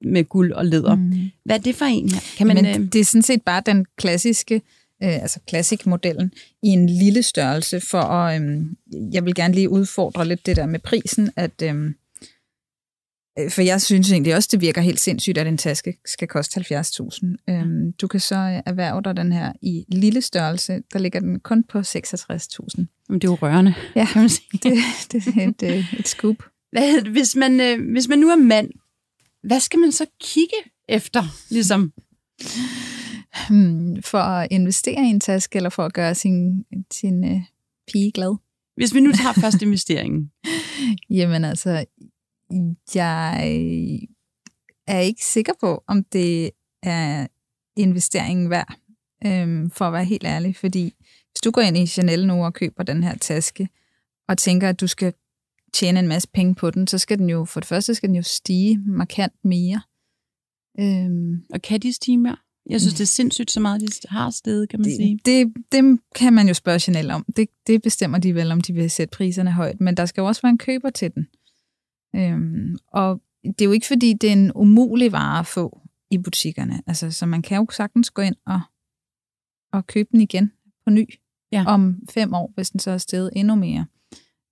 med 0.04 0.24
guld 0.24 0.52
og 0.52 0.66
læder. 0.66 0.94
Mm. 0.94 1.02
Mm. 1.02 1.12
Hvad 1.44 1.56
er 1.56 1.60
det 1.62 1.74
for 1.74 1.84
en 1.84 2.08
her? 2.08 2.20
Kan 2.36 2.46
man, 2.46 2.56
Men 2.56 2.66
øh, 2.66 2.92
det 2.92 3.00
er 3.00 3.04
sådan 3.04 3.22
set 3.22 3.42
bare 3.42 3.62
den 3.66 3.86
klassiske, 3.98 4.62
øh, 5.02 5.22
altså 5.22 5.40
classic-modellen 5.48 6.32
i 6.62 6.68
en 6.68 6.88
lille 6.88 7.22
størrelse, 7.22 7.80
for 7.80 8.00
at, 8.00 8.42
øh, 8.42 8.62
jeg 9.12 9.24
vil 9.24 9.34
gerne 9.34 9.54
lige 9.54 9.70
udfordre 9.70 10.24
lidt 10.28 10.46
det 10.46 10.56
der 10.56 10.66
med 10.66 10.78
prisen, 10.80 11.30
at, 11.36 11.62
øh, 11.62 11.84
øh, 13.38 13.50
for 13.50 13.62
jeg 13.62 13.82
synes 13.82 14.12
egentlig 14.12 14.34
også, 14.34 14.48
det 14.52 14.60
virker 14.60 14.80
helt 14.80 15.00
sindssygt, 15.00 15.38
at 15.38 15.46
en 15.46 15.58
taske 15.58 15.98
skal 16.06 16.28
koste 16.28 16.60
70.000. 16.60 17.36
Øh, 17.50 17.92
du 18.00 18.06
kan 18.06 18.20
så 18.20 18.34
øh, 18.36 18.62
erhverve 18.66 19.02
dig 19.02 19.16
den 19.16 19.32
her 19.32 19.52
i 19.62 19.84
lille 19.88 20.22
størrelse, 20.22 20.82
der 20.92 20.98
ligger 20.98 21.20
den 21.20 21.40
kun 21.40 21.64
på 21.64 21.78
66.000. 21.78 21.84
Jamen, 23.08 23.20
det 23.20 23.24
er 23.24 23.30
jo 23.30 23.34
rørende, 23.34 23.74
Ja, 23.96 24.06
kan 24.12 24.22
man 24.22 24.28
sige. 24.28 24.48
det, 24.62 24.72
det 25.12 25.26
er 25.26 25.48
et, 25.48 25.62
øh, 25.76 25.94
et 25.98 26.08
scoop. 26.08 26.36
Hvad, 26.72 27.10
hvis, 27.10 27.36
man, 27.36 27.60
øh, 27.60 27.90
hvis 27.92 28.08
man 28.08 28.18
nu 28.18 28.28
er 28.28 28.36
mand, 28.36 28.70
hvad 29.42 29.60
skal 29.60 29.78
man 29.78 29.92
så 29.92 30.06
kigge 30.20 30.56
efter? 30.88 31.22
Ligesom? 31.50 31.92
Hmm, 33.48 34.02
for 34.02 34.18
at 34.18 34.48
investere 34.50 35.04
i 35.04 35.10
en 35.10 35.20
taske, 35.20 35.56
eller 35.56 35.70
for 35.70 35.84
at 35.84 35.92
gøre 35.92 36.14
sin, 36.14 36.64
sin 36.92 37.24
øh, 37.24 37.40
pige 37.92 38.12
glad. 38.12 38.36
Hvis 38.76 38.94
vi 38.94 39.00
nu 39.00 39.12
tager 39.12 39.32
først 39.32 39.62
investeringen. 39.62 40.30
Jamen 41.18 41.44
altså, 41.44 41.84
jeg 42.94 43.46
er 44.86 44.98
ikke 44.98 45.24
sikker 45.24 45.52
på, 45.60 45.84
om 45.86 46.04
det 46.04 46.50
er 46.82 47.26
investeringen 47.76 48.50
værd, 48.50 48.74
øhm, 49.26 49.70
for 49.70 49.84
at 49.84 49.92
være 49.92 50.04
helt 50.04 50.24
ærlig. 50.24 50.56
Fordi 50.56 50.94
hvis 51.30 51.40
du 51.44 51.50
går 51.50 51.60
ind 51.60 51.76
i 51.76 51.86
Chanel 51.86 52.26
nu 52.26 52.44
og 52.44 52.54
køber 52.54 52.82
den 52.82 53.02
her 53.02 53.16
taske, 53.16 53.68
og 54.28 54.38
tænker, 54.38 54.68
at 54.68 54.80
du 54.80 54.86
skal 54.86 55.12
tjene 55.72 55.98
en 55.98 56.08
masse 56.08 56.28
penge 56.34 56.54
på 56.54 56.70
den, 56.70 56.86
så 56.86 56.98
skal 56.98 57.18
den 57.18 57.30
jo, 57.30 57.44
for 57.44 57.60
det 57.60 57.68
første 57.68 57.94
skal 57.94 58.08
den 58.08 58.16
jo 58.16 58.22
stige 58.22 58.78
markant 58.86 59.44
mere. 59.44 59.80
Øhm, 60.80 61.44
Og 61.54 61.62
kan 61.62 61.80
de 61.80 61.92
stige 61.92 62.18
mere? 62.18 62.36
Jeg 62.70 62.80
synes, 62.80 62.94
det 62.94 63.00
er 63.00 63.06
sindssygt 63.06 63.50
så 63.50 63.60
meget, 63.60 63.80
de 63.80 63.86
har 64.08 64.30
stedet, 64.30 64.68
kan 64.68 64.80
man 64.80 64.90
sige. 64.90 65.20
det, 65.24 65.46
det, 65.46 65.54
det 65.72 66.00
kan 66.14 66.32
man 66.32 66.48
jo 66.48 66.54
spørge 66.54 66.78
Chanel 66.78 67.10
om. 67.10 67.24
Det, 67.36 67.48
det 67.66 67.82
bestemmer 67.82 68.18
de 68.18 68.34
vel, 68.34 68.52
om 68.52 68.60
de 68.60 68.72
vil 68.72 68.90
sætte 68.90 69.16
priserne 69.16 69.52
højt. 69.52 69.80
Men 69.80 69.96
der 69.96 70.06
skal 70.06 70.20
jo 70.20 70.26
også 70.26 70.42
være 70.42 70.50
en 70.50 70.58
køber 70.58 70.90
til 70.90 71.14
den. 71.14 71.26
Øhm, 72.16 72.76
og 72.92 73.20
det 73.44 73.60
er 73.60 73.64
jo 73.64 73.72
ikke, 73.72 73.86
fordi 73.86 74.12
det 74.12 74.28
er 74.28 74.32
en 74.32 74.52
umulig 74.54 75.12
vare 75.12 75.38
at 75.38 75.46
få 75.46 75.80
i 76.10 76.18
butikkerne. 76.18 76.82
Altså, 76.86 77.10
så 77.10 77.26
man 77.26 77.42
kan 77.42 77.56
jo 77.56 77.66
sagtens 77.70 78.10
gå 78.10 78.22
ind 78.22 78.36
og, 78.46 78.60
og 79.72 79.86
købe 79.86 80.08
den 80.12 80.20
igen 80.20 80.52
på 80.84 80.90
ny 80.90 81.14
Ja. 81.52 81.64
om 81.66 81.96
fem 82.10 82.34
år, 82.34 82.52
hvis 82.54 82.70
den 82.70 82.80
så 82.80 82.90
er 82.90 82.98
steget 82.98 83.30
endnu 83.36 83.54
mere. 83.54 83.86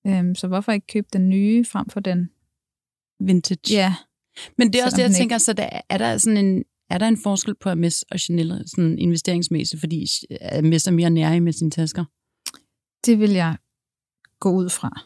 Øhm, 0.06 0.34
så 0.34 0.46
hvorfor 0.46 0.72
ikke 0.72 0.86
købe 0.86 1.06
den 1.12 1.28
nye 1.28 1.64
frem 1.64 1.88
for 1.88 2.00
den? 2.00 2.30
Vintage. 3.20 3.74
Ja, 3.74 3.94
Men 4.58 4.72
det 4.72 4.80
er 4.80 4.84
også 4.84 4.96
det, 4.96 5.00
selvom 5.00 5.10
jeg 5.10 5.16
tænker, 5.16 5.38
så 5.38 5.52
der, 5.52 5.68
er 5.88 5.98
der 5.98 6.18
sådan 6.18 6.44
en 6.46 6.64
er 6.90 6.98
der 6.98 7.08
en 7.08 7.22
forskel 7.22 7.54
på 7.54 7.68
Hermes 7.68 8.02
og 8.02 8.20
Chanel 8.20 8.62
sådan 8.66 8.98
investeringsmæssigt, 8.98 9.80
fordi 9.80 10.06
Hermes 10.52 10.86
er 10.86 10.90
mere 10.90 11.10
nære 11.10 11.40
med 11.40 11.52
sine 11.52 11.70
tasker? 11.70 12.04
det 13.06 13.18
vil 13.18 13.30
jeg 13.30 13.56
gå 14.40 14.50
ud 14.50 14.70
fra. 14.70 15.00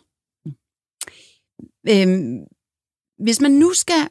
Øhm, 1.91 2.45
hvis 3.19 3.41
man 3.41 3.51
nu 3.51 3.73
skal 3.73 4.09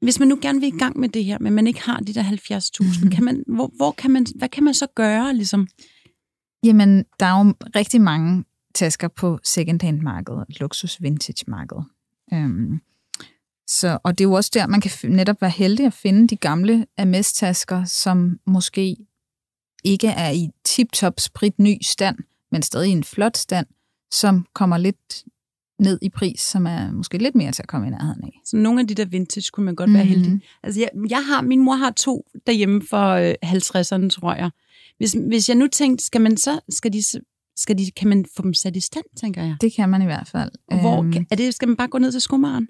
hvis 0.00 0.18
man 0.18 0.28
nu 0.28 0.38
gerne 0.42 0.60
vil 0.60 0.74
i 0.74 0.78
gang 0.78 0.98
med 0.98 1.08
det 1.08 1.24
her, 1.24 1.38
men 1.38 1.52
man 1.52 1.66
ikke 1.66 1.82
har 1.82 2.00
de 2.00 2.14
der 2.14 2.22
70.000, 2.22 3.08
kan 3.14 3.24
man, 3.24 3.44
hvor, 3.46 3.70
hvor 3.76 3.92
kan 3.92 4.10
man, 4.10 4.26
hvad 4.34 4.48
kan 4.48 4.64
man 4.64 4.74
så 4.74 4.86
gøre? 4.94 5.34
Ligesom? 5.34 5.68
Jamen, 6.64 7.04
der 7.20 7.26
er 7.26 7.44
jo 7.44 7.54
rigtig 7.76 8.00
mange 8.00 8.44
tasker 8.74 9.08
på 9.08 9.38
second-hand-markedet, 9.44 10.60
luksus-vintage-markedet. 10.60 11.84
Øhm, 12.32 12.80
så, 13.72 13.98
og 14.02 14.18
det 14.18 14.24
er 14.24 14.28
jo 14.28 14.32
også 14.32 14.50
der, 14.54 14.66
man 14.66 14.80
kan 14.80 14.90
netop 15.04 15.40
være 15.40 15.50
heldig 15.50 15.86
at 15.86 15.92
finde 15.92 16.28
de 16.28 16.36
gamle 16.36 16.86
Hermes-tasker, 16.98 17.84
som 17.84 18.38
måske 18.46 18.96
ikke 19.84 20.08
er 20.08 20.30
i 20.30 20.48
tip-top 20.64 21.20
sprit 21.20 21.58
ny 21.58 21.78
stand, 21.82 22.16
men 22.50 22.62
stadig 22.62 22.88
i 22.88 22.92
en 22.92 23.04
flot 23.04 23.36
stand, 23.36 23.66
som 24.10 24.46
kommer 24.54 24.76
lidt 24.76 25.24
ned 25.78 25.98
i 26.02 26.08
pris, 26.08 26.40
som 26.40 26.66
er 26.66 26.92
måske 26.92 27.18
lidt 27.18 27.34
mere 27.34 27.52
til 27.52 27.62
at 27.62 27.68
komme 27.68 27.86
i 27.86 27.90
nærheden 27.90 28.24
af. 28.24 28.40
Så 28.44 28.56
nogle 28.56 28.80
af 28.80 28.86
de 28.86 28.94
der 28.94 29.04
vintage 29.04 29.50
kunne 29.52 29.64
man 29.64 29.74
godt 29.74 29.88
mm-hmm. 29.90 29.98
være 29.98 30.06
heldig. 30.06 30.40
Altså, 30.62 30.80
jeg, 30.80 30.88
jeg 31.10 31.26
har, 31.26 31.42
min 31.42 31.64
mor 31.64 31.74
har 31.74 31.90
to 31.90 32.26
derhjemme 32.46 32.82
for 32.90 33.08
øh, 33.08 33.34
50'erne, 33.44 34.08
tror 34.08 34.34
jeg. 34.34 34.50
Hvis, 34.98 35.16
hvis 35.28 35.48
jeg 35.48 35.56
nu 35.56 35.66
tænkte, 35.66 36.04
skal 36.04 36.20
man 36.20 36.36
så, 36.36 36.60
skal 36.68 36.92
de, 36.92 37.02
skal 37.56 37.78
de, 37.78 37.90
kan 37.90 38.08
man 38.08 38.24
få 38.36 38.42
dem 38.42 38.54
sat 38.54 38.76
i 38.76 38.80
stand, 38.80 39.04
tænker 39.20 39.42
jeg. 39.42 39.56
Det 39.60 39.72
kan 39.72 39.88
man 39.88 40.02
i 40.02 40.04
hvert 40.04 40.28
fald. 40.28 40.50
Hvor, 40.80 41.02
Øhm, 41.02 41.26
er 41.30 41.36
det, 41.36 41.54
skal 41.54 41.68
man 41.68 41.76
bare 41.76 41.88
gå 41.88 41.98
ned 41.98 42.12
til 42.12 42.20
skomaren? 42.20 42.68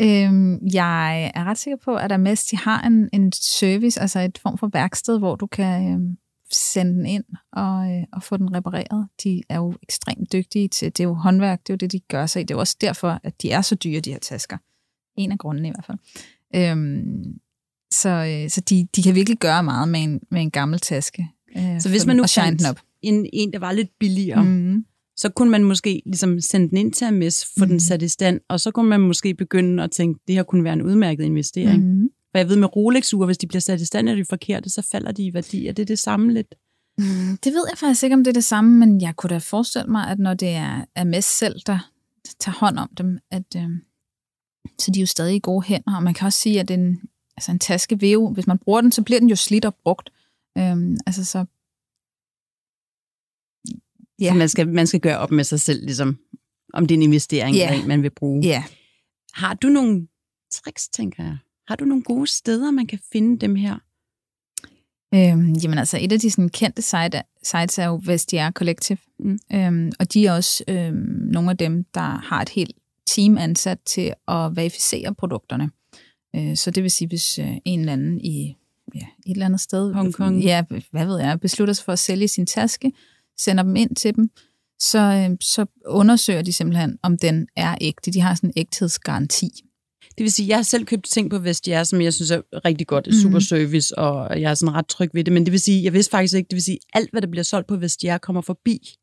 Øhm, 0.00 0.58
jeg 0.72 1.32
er 1.34 1.44
ret 1.44 1.58
sikker 1.58 1.76
på, 1.84 1.96
at 1.96 2.12
Hermes 2.12 2.44
de 2.44 2.56
har 2.56 2.82
en, 2.82 3.08
en 3.12 3.32
service, 3.32 4.00
altså 4.00 4.20
et 4.20 4.38
form 4.38 4.58
for 4.58 4.70
værksted, 4.72 5.18
hvor 5.18 5.36
du 5.36 5.46
kan 5.46 5.92
øhm, 5.92 6.16
sende 6.52 6.94
den 6.94 7.06
ind 7.06 7.24
og, 7.52 7.90
øh, 7.92 8.04
og 8.12 8.22
få 8.22 8.36
den 8.36 8.54
repareret. 8.56 9.08
De 9.24 9.42
er 9.48 9.56
jo 9.56 9.74
ekstremt 9.82 10.32
dygtige 10.32 10.68
til, 10.68 10.86
det 10.86 11.00
er 11.00 11.04
jo 11.04 11.14
håndværk, 11.14 11.60
det 11.60 11.70
er 11.70 11.74
jo 11.74 11.76
det, 11.76 11.92
de 11.92 12.00
gør 12.00 12.26
sig 12.26 12.40
i. 12.40 12.42
Det 12.42 12.50
er 12.50 12.54
jo 12.54 12.60
også 12.60 12.76
derfor, 12.80 13.20
at 13.24 13.42
de 13.42 13.50
er 13.50 13.60
så 13.60 13.74
dyre, 13.74 14.00
de 14.00 14.12
her 14.12 14.18
tasker. 14.18 14.56
En 15.16 15.32
af 15.32 15.38
grundene 15.38 15.68
i 15.68 15.70
hvert 15.70 15.84
fald. 15.86 15.98
Øhm, 16.54 17.40
så 17.92 18.08
øh, 18.08 18.50
så 18.50 18.60
de, 18.60 18.88
de 18.96 19.02
kan 19.02 19.14
virkelig 19.14 19.38
gøre 19.38 19.62
meget 19.62 19.88
med 19.88 20.00
en, 20.00 20.20
med 20.30 20.42
en 20.42 20.50
gammel 20.50 20.80
taske. 20.80 21.28
Øh, 21.56 21.80
Så 21.80 21.88
hvis 21.88 22.06
man 22.06 22.16
nu 22.16 22.24
fandt 22.34 22.60
den 22.60 22.70
op. 22.70 22.80
en, 23.02 23.26
en, 23.32 23.52
der 23.52 23.58
var 23.58 23.72
lidt 23.72 23.98
billigere, 23.98 24.44
mm. 24.44 24.84
Så 25.18 25.28
kunne 25.28 25.50
man 25.50 25.64
måske 25.64 26.02
ligesom 26.06 26.40
sende 26.40 26.68
den 26.68 26.76
ind 26.78 26.92
til 26.92 27.04
Hermes, 27.04 27.44
få 27.44 27.64
mm. 27.64 27.66
den 27.66 27.74
Mhm. 27.74 27.80
sat 27.80 28.02
i 28.02 28.08
stand, 28.08 28.40
og 28.48 28.60
så 28.60 28.70
kunne 28.70 28.88
man 28.88 29.00
måske 29.00 29.34
begynde 29.34 29.82
at 29.82 29.90
tænke, 29.90 30.20
det 30.26 30.34
her 30.34 30.42
kunne 30.42 30.64
være 30.64 30.72
en 30.72 30.82
udmærket 30.82 31.24
investering. 31.24 31.86
Mm. 31.94 32.08
For 32.30 32.38
jeg 32.38 32.48
ved 32.48 32.56
med 32.56 32.76
Rolex-ure, 32.76 33.26
hvis 33.26 33.38
de 33.38 33.46
bliver 33.46 33.60
sat 33.60 33.80
i 33.80 33.84
stand, 33.84 34.08
er 34.08 34.14
de 34.14 34.24
forkerte, 34.24 34.70
så 34.70 34.82
falder 34.92 35.12
de 35.12 35.24
i 35.24 35.34
værdi. 35.34 35.66
Er 35.66 35.72
det 35.72 35.88
det 35.88 35.98
samme 35.98 36.32
lidt? 36.32 36.54
Mm, 36.98 37.04
Det 37.44 37.52
ved 37.52 37.64
jeg 37.70 37.78
faktisk 37.78 38.02
ikke, 38.04 38.14
om 38.14 38.24
det 38.24 38.30
er 38.30 38.34
det 38.34 38.44
samme, 38.44 38.78
men 38.86 39.00
jeg 39.00 39.16
kunne 39.16 39.30
da 39.30 39.38
forestille 39.38 39.90
mig, 39.90 40.08
at 40.10 40.18
når 40.18 40.34
det 40.34 40.48
er 40.48 40.84
Hermes 40.96 41.24
selv, 41.24 41.60
der 41.66 41.90
tager 42.40 42.56
hånd 42.56 42.78
om 42.78 42.88
dem, 42.98 43.18
at 43.30 43.56
øh, 43.56 43.68
så 44.80 44.90
de 44.90 44.98
er 44.98 45.02
jo 45.02 45.06
stadig 45.06 45.36
i 45.36 45.40
gode 45.42 45.62
hænder, 45.66 45.96
og 45.96 46.02
man 46.02 46.14
kan 46.14 46.26
også 46.26 46.38
sige, 46.38 46.60
at 46.60 46.70
en, 46.70 47.00
altså 47.36 47.50
en 47.52 47.58
taske 47.58 48.00
vil 48.00 48.10
jo, 48.10 48.28
hvis 48.32 48.46
man 48.46 48.58
bruger 48.58 48.80
den, 48.80 48.92
så 48.92 49.02
bliver 49.02 49.20
den 49.20 49.28
jo 49.28 49.36
slidt 49.36 49.64
og 49.64 49.74
brugt. 49.82 50.10
Øhm, 50.58 50.96
altså 51.06 51.24
så... 51.24 51.44
Ja. 54.20 54.28
Så 54.28 54.34
man 54.34 54.48
skal, 54.48 54.68
man 54.68 54.86
skal 54.86 55.00
gøre 55.00 55.18
op 55.18 55.30
med 55.30 55.44
sig 55.44 55.60
selv, 55.60 55.84
ligesom, 55.84 56.18
om 56.74 56.86
det 56.86 56.94
er 56.94 56.98
en 56.98 57.02
investering, 57.02 57.56
Ja. 57.56 57.74
yeah. 57.76 57.86
man 57.88 58.02
vil 58.02 58.10
bruge. 58.10 58.42
Ja, 58.44 58.64
Har 59.34 59.54
du 59.54 59.68
nogle 59.68 60.06
tricks, 60.52 60.88
tænker 60.88 61.24
jeg? 61.24 61.36
Har 61.68 61.76
du 61.76 61.84
nogle 61.84 62.02
gode 62.02 62.26
steder, 62.26 62.70
man 62.70 62.86
kan 62.86 62.98
finde 63.12 63.38
dem 63.38 63.54
her? 63.54 63.74
Øhm, 65.14 65.52
jamen 65.52 65.78
altså, 65.78 65.98
et 66.00 66.12
af 66.12 66.20
de 66.20 66.30
sådan, 66.30 66.48
kendte 66.48 66.82
site, 66.82 67.22
sites 67.42 67.78
er 67.78 67.86
jo 67.86 68.00
Vestiaire 68.04 68.52
Collective, 68.52 68.98
Mm. 69.20 69.38
øhm, 69.52 69.92
og 69.98 70.12
de 70.14 70.26
er 70.26 70.32
også 70.32 70.64
øhm, 70.68 70.96
nogle 71.32 71.50
af 71.50 71.56
dem, 71.56 71.84
der 71.94 72.00
har 72.00 72.42
et 72.42 72.48
helt 72.48 72.76
team 73.06 73.38
ansat 73.38 73.78
til 73.86 74.12
at 74.28 74.56
verificere 74.56 75.14
produkterne. 75.14 75.70
Øh, 76.36 76.56
så 76.56 76.70
det 76.70 76.82
vil 76.82 76.90
sige, 76.90 77.08
hvis 77.08 77.38
øh, 77.38 77.52
en 77.64 77.80
eller 77.80 77.92
anden 77.92 78.20
i 78.20 78.56
ja, 78.94 79.00
et 79.26 79.32
eller 79.32 79.46
andet 79.46 79.60
sted, 79.60 79.92
Hongkong. 79.94 80.42
ja, 80.42 80.64
hvad 80.90 81.06
ved 81.06 81.18
jeg, 81.20 81.40
beslutter 81.40 81.74
sig 81.74 81.84
for 81.84 81.92
at 81.92 81.98
sælge 81.98 82.28
sin 82.28 82.46
taske, 82.46 82.92
sender 83.40 83.62
dem 83.62 83.76
ind 83.76 83.96
til 83.96 84.16
dem, 84.16 84.30
så, 84.80 84.98
øh, 84.98 85.36
så 85.40 85.66
undersøger 85.86 86.42
de 86.42 86.52
simpelthen, 86.52 86.98
om 87.02 87.18
den 87.18 87.46
er 87.56 87.74
ægte. 87.80 88.10
De 88.10 88.20
har 88.20 88.34
sådan 88.34 88.50
en 88.50 88.54
ægthedsgaranti. 88.56 89.50
Det 90.18 90.24
vil 90.24 90.32
sige, 90.32 90.48
jeg 90.48 90.56
har 90.56 90.62
selv 90.62 90.84
købt 90.84 91.04
ting 91.04 91.30
på 91.30 91.38
Vestiaire, 91.38 91.84
som 91.84 92.00
jeg 92.00 92.14
synes 92.14 92.30
er 92.30 92.40
rigtig 92.64 92.86
godt, 92.86 93.06
mm. 93.06 93.12
super 93.12 93.38
service, 93.38 93.98
og 93.98 94.40
jeg 94.40 94.50
er 94.50 94.54
sådan 94.54 94.74
ret 94.74 94.86
tryg 94.86 95.10
ved 95.14 95.24
det. 95.24 95.32
Men 95.32 95.44
det 95.44 95.52
vil 95.52 95.60
sige, 95.60 95.84
jeg 95.84 95.92
vidste 95.92 96.10
faktisk 96.10 96.34
ikke, 96.34 96.48
det 96.48 96.54
vil 96.54 96.62
sige, 96.62 96.78
alt 96.92 97.10
hvad 97.10 97.22
der 97.22 97.28
bliver 97.28 97.44
solgt 97.44 97.68
på 97.68 97.76
Vestiaire 97.76 98.18
kommer 98.18 98.42
forbi 98.42 98.94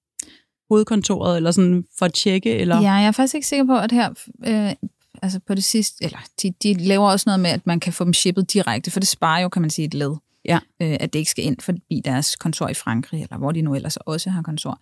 hovedkontoret, 0.70 1.38
eller 1.38 1.52
sådan 1.52 1.84
for 1.98 2.06
at 2.06 2.14
tjekke? 2.14 2.56
Eller? 2.56 2.82
Ja, 2.82 2.92
jeg 2.92 3.08
er 3.08 3.12
faktisk 3.12 3.36
ikke 3.36 3.48
sikker 3.48 3.66
på, 3.66 3.78
at 3.78 3.92
her, 3.92 4.10
øh, 4.46 4.76
altså 5.22 5.40
på 5.48 5.56
det 5.56 5.64
sidste, 5.64 6.04
eller 6.06 6.20
de, 6.42 6.54
de 6.64 6.74
laver 6.74 7.10
også 7.10 7.24
noget 7.28 7.40
med, 7.40 7.50
at 7.50 7.68
man 7.68 7.80
kan 7.80 7.94
få 7.94 8.04
dem 8.04 8.14
shippet 8.14 8.54
direkte, 8.54 8.92
for 8.92 9.00
det 9.00 9.10
sparer 9.10 9.42
jo, 9.42 9.50
kan 9.50 9.62
man 9.62 9.70
sige, 9.70 9.86
et 9.86 9.94
led. 9.94 10.16
Ja. 10.46 10.60
Øh, 10.82 10.98
at 11.00 11.14
det 11.14 11.20
ikke 11.20 11.32
skal 11.32 11.44
ind 11.46 11.58
forbi 11.62 12.02
deres 12.06 12.36
kontor 12.36 12.68
i 12.70 12.74
Frankrig, 12.74 13.22
eller 13.22 13.38
hvor 13.38 13.52
de 13.52 13.62
nu 13.62 13.76
ellers 13.76 13.98
også 13.98 14.30
har 14.30 14.42
kontor. 14.42 14.82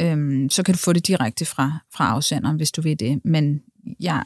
Øhm, 0.00 0.50
så 0.50 0.62
kan 0.62 0.74
du 0.74 0.78
få 0.78 0.92
det 0.92 1.06
direkte 1.06 1.44
fra, 1.44 1.78
fra 1.94 2.08
afsenderen, 2.10 2.56
hvis 2.56 2.70
du 2.72 2.82
vil 2.82 3.00
det. 3.00 3.20
Men 3.24 3.62
jeg 4.00 4.22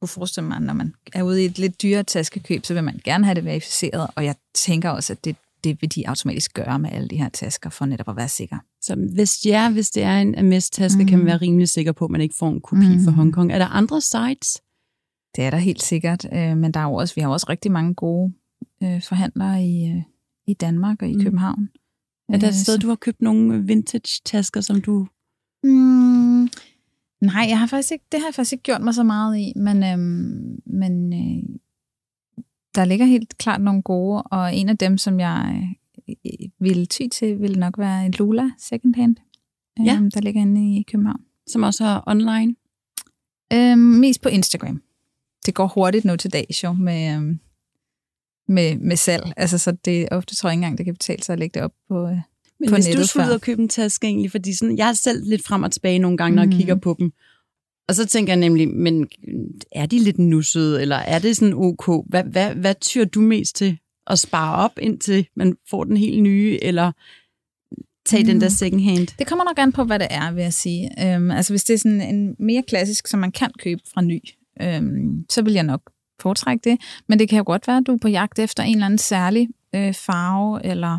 kunne 0.00 0.08
forestille 0.08 0.48
mig, 0.48 0.60
når 0.60 0.72
man 0.72 0.94
er 1.12 1.22
ude 1.22 1.42
i 1.42 1.44
et 1.46 1.58
lidt 1.58 1.82
dyre 1.82 2.02
taskekøb, 2.02 2.66
så 2.66 2.74
vil 2.74 2.84
man 2.84 3.00
gerne 3.04 3.24
have 3.24 3.34
det 3.34 3.44
verificeret, 3.44 4.06
og 4.16 4.24
jeg 4.24 4.34
tænker 4.54 4.90
også, 4.90 5.12
at 5.12 5.24
det, 5.24 5.36
det 5.64 5.78
vil 5.82 5.94
de 5.94 6.08
automatisk 6.08 6.54
gøre 6.54 6.78
med 6.78 6.90
alle 6.92 7.08
de 7.08 7.16
her 7.16 7.28
tasker, 7.28 7.70
for 7.70 7.86
netop 7.86 8.08
at 8.08 8.16
være 8.16 8.28
sikker. 8.28 8.56
Så 8.82 8.94
hvis, 9.14 9.46
ja, 9.46 9.70
hvis 9.70 9.90
det 9.90 10.02
er 10.02 10.18
en 10.20 10.46
MS-taske, 10.48 10.98
mm. 11.02 11.06
kan 11.06 11.18
man 11.18 11.24
Mhm. 11.24 11.26
være 11.26 11.36
rimelig 11.36 11.68
sikker 11.68 11.92
på, 11.92 12.04
at 12.04 12.10
man 12.10 12.20
ikke 12.20 12.34
får 12.38 12.48
en 12.50 12.60
kopi 12.60 12.86
mm. 12.88 12.92
Mhm. 12.94 13.12
Hongkong. 13.12 13.52
Er 13.52 13.58
der 13.58 13.66
andre 13.66 14.00
sites? 14.00 14.62
Det 15.36 15.44
er 15.44 15.50
der 15.50 15.58
helt 15.58 15.82
sikkert, 15.82 16.26
øh, 16.32 16.56
men 16.56 16.72
der 16.72 16.80
er 16.80 16.84
jo 16.84 16.94
også, 16.94 17.14
vi 17.14 17.20
har 17.20 17.28
også 17.28 17.46
rigtig 17.48 17.72
mange 17.72 17.94
gode 17.94 18.32
øh, 18.82 19.02
forhandlere 19.02 19.64
i, 19.66 19.88
øh, 19.90 20.02
i 20.46 20.54
Danmark 20.54 21.02
og 21.02 21.08
i 21.08 21.14
Mm. 21.14 21.20
København. 21.22 21.68
Er 22.28 22.38
der 22.38 22.46
et 22.46 22.50
Øh, 22.50 22.54
sted, 22.54 22.78
du 22.78 22.88
har 22.88 22.94
købt 22.94 23.22
nogle 23.22 23.62
vintage-tasker, 23.66 24.60
som 24.60 24.80
du... 24.80 25.06
Mm, 25.64 26.48
nej, 27.20 27.46
jeg 27.48 27.58
har 27.58 27.66
faktisk 27.66 27.92
ikke, 27.92 28.04
det 28.12 28.20
har 28.20 28.26
jeg 28.26 28.34
faktisk 28.34 28.52
ikke 28.52 28.62
gjort 28.62 28.82
mig 28.82 28.94
så 28.94 29.02
meget 29.02 29.38
i, 29.38 29.52
men, 29.56 29.82
øhm, 29.84 30.60
men 30.66 31.12
øh, 31.12 31.56
der 32.74 32.84
ligger 32.84 33.06
helt 33.06 33.38
klart 33.38 33.60
nogle 33.60 33.82
gode, 33.82 34.22
og 34.22 34.56
en 34.56 34.68
af 34.68 34.78
dem, 34.78 34.98
som 34.98 35.20
jeg 35.20 35.68
øh, 36.08 36.14
ville 36.60 36.86
ty 36.86 37.02
til, 37.12 37.40
ville 37.40 37.60
nok 37.60 37.78
være 37.78 38.06
en 38.06 38.12
Lula 38.12 38.50
secondhand, 38.58 39.16
Ja. 39.86 39.94
øhm, 39.96 40.10
der 40.10 40.20
ligger 40.20 40.40
inde 40.40 40.76
i 40.78 40.82
København. 40.82 41.20
som 41.46 41.62
også 41.62 41.84
er 41.84 42.00
online? 42.06 42.54
Øhm, 43.52 43.78
mest 43.78 44.22
på 44.22 44.28
Instagram. 44.28 44.82
Det 45.46 45.54
går 45.54 45.66
hurtigt 45.66 46.04
nu 46.04 46.16
til 46.16 46.32
dags 46.32 46.64
jo 46.64 46.72
med, 46.72 47.14
øhm, 47.16 47.38
med, 48.48 48.76
med 48.78 48.96
salg. 48.96 49.32
Altså, 49.36 49.58
så 49.58 49.72
det 49.84 50.08
ofte 50.10 50.34
tror 50.36 50.48
jeg 50.48 50.52
ikke 50.54 50.58
engang, 50.58 50.78
det 50.78 50.84
kan 50.84 50.94
betale 50.94 51.22
sig 51.22 51.32
at 51.32 51.38
lægge 51.38 51.54
det 51.54 51.62
op 51.62 51.72
på... 51.88 52.06
Øh, 52.06 52.18
Men 52.60 52.68
på 52.68 52.74
hvis 52.74 52.84
du 52.86 52.90
nettet 52.90 53.08
skulle 53.08 53.26
ud 53.26 53.32
og 53.32 53.40
købe 53.40 53.62
en 53.62 53.68
taske 53.68 54.06
egentlig, 54.06 54.30
fordi 54.30 54.54
sådan, 54.56 54.78
jeg 54.78 54.88
er 54.88 54.92
selv 54.92 55.22
lidt 55.28 55.44
frem 55.44 55.62
og 55.62 55.72
tilbage 55.72 55.98
nogle 55.98 56.16
gange, 56.16 56.36
når 56.36 56.42
jeg 56.42 56.48
Mhm. 56.48 56.56
kigger 56.58 56.74
på 56.74 56.96
dem. 56.98 57.12
Og 57.88 57.94
så 57.94 58.06
tænker 58.06 58.32
jeg 58.32 58.40
nemlig, 58.40 58.68
men 58.68 59.08
er 59.72 59.86
de 59.86 59.98
lidt 59.98 60.18
nussede, 60.18 60.82
eller 60.82 60.96
er 60.96 61.18
det 61.18 61.36
sådan 61.36 61.54
ok? 61.54 62.06
Hvad, 62.08 62.24
hvad, 62.24 62.54
hvad 62.54 62.74
tyr 62.80 63.04
du 63.04 63.20
mest 63.20 63.56
til? 63.56 63.78
At 64.06 64.18
spare 64.18 64.56
op, 64.64 64.78
indtil 64.82 65.26
man 65.36 65.56
får 65.70 65.84
den 65.84 65.96
helt 65.96 66.22
nye, 66.22 66.58
eller 66.62 66.92
tage 68.06 68.22
mm. 68.22 68.26
den 68.28 68.40
der 68.40 68.46
Mm. 68.46 68.50
second 68.50 68.80
hand? 68.82 69.06
Det 69.18 69.26
kommer 69.26 69.44
nok 69.44 69.58
an 69.58 69.72
på, 69.72 69.84
hvad 69.84 69.98
det 69.98 70.06
er, 70.10 70.32
vil 70.32 70.42
jeg 70.42 70.52
sige. 70.52 71.14
Øhm, 71.14 71.30
altså 71.30 71.52
hvis 71.52 71.64
det 71.64 71.74
er 71.74 71.78
sådan 71.78 72.00
en 72.14 72.36
mere 72.38 72.62
klassisk, 72.68 73.06
som 73.06 73.20
man 73.20 73.32
kan 73.32 73.50
købe 73.58 73.80
fra 73.94 74.02
ny, 74.02 74.20
øhm, 74.62 75.24
så 75.30 75.42
vil 75.42 75.52
jeg 75.52 75.62
nok 75.62 75.80
foretrække 76.20 76.70
det. 76.70 76.78
Men 77.08 77.18
det 77.18 77.28
kan 77.28 77.36
jo 77.38 77.44
godt 77.46 77.66
være, 77.66 77.76
at 77.76 77.82
du 77.86 77.92
er 77.92 77.98
på 78.02 78.08
jagt 78.08 78.38
efter 78.38 78.62
en 78.62 78.74
eller 78.74 78.86
anden 78.86 78.98
særlig 78.98 79.48
øh, 79.74 79.94
farve, 79.94 80.64
eller 80.64 80.98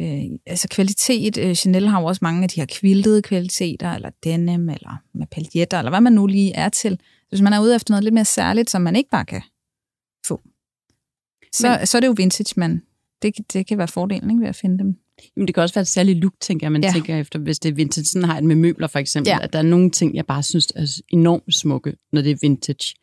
øh, 0.00 0.22
altså 0.46 0.68
kvalitet. 0.68 1.38
Øh, 1.38 1.54
Chanel 1.54 1.88
har 1.88 2.00
jo 2.00 2.06
også 2.06 2.18
mange 2.22 2.42
af 2.42 2.48
de 2.48 2.60
her 2.60 2.66
quiltede 2.80 3.22
kvaliteter, 3.22 3.92
eller 3.92 4.10
denim, 4.24 4.68
eller 4.68 4.96
med 5.14 5.26
paljetter, 5.26 5.78
eller 5.78 5.90
hvad 5.90 6.00
man 6.00 6.12
nu 6.12 6.26
lige 6.26 6.52
er 6.54 6.68
til. 6.68 7.00
Hvis 7.28 7.40
man 7.40 7.52
er 7.52 7.60
ude 7.60 7.74
efter 7.74 7.92
noget 7.94 8.04
lidt 8.04 8.14
mere 8.14 8.24
særligt, 8.24 8.70
som 8.70 8.82
man 8.82 8.96
ikke 8.96 9.10
bare 9.10 9.24
kan 9.24 9.42
få, 10.26 10.40
så, 11.54 11.76
Men- 11.78 11.86
så 11.86 11.98
er 11.98 12.00
det 12.00 12.06
jo 12.08 12.14
vintage, 12.16 12.54
man. 12.56 12.82
Det, 13.22 13.34
det 13.52 13.66
kan 13.66 13.78
være 13.78 13.88
fordelen 13.88 14.30
ikke, 14.30 14.40
ved 14.40 14.48
at 14.48 14.56
finde 14.56 14.78
dem. 14.78 14.96
Jamen, 15.36 15.46
det 15.46 15.54
kan 15.54 15.62
også 15.62 15.74
være 15.74 15.82
et 15.82 15.88
særligt 15.88 16.18
look, 16.18 16.32
tænker 16.40 16.66
jeg, 16.66 16.72
man 16.72 16.84
ja. 16.84 16.90
Tænker 16.92 17.16
efter, 17.16 17.38
hvis 17.38 17.58
det 17.58 17.68
er 17.68 17.72
vintage. 17.72 18.04
Sådan 18.04 18.24
har 18.24 18.34
jeg 18.34 18.42
det 18.42 18.48
med 18.48 18.56
møbler, 18.56 18.86
for 18.86 18.98
eksempel. 18.98 19.28
Ja. 19.30 19.38
At 19.42 19.52
der 19.52 19.58
er 19.58 19.62
nogle 19.62 19.90
ting, 19.90 20.14
jeg 20.14 20.26
bare 20.26 20.42
synes 20.42 20.66
er 20.76 21.00
enormt 21.08 21.54
smukke, 21.54 21.94
når 22.12 22.22
det 22.22 22.30
er 22.30 22.36
vintage. 22.40 22.94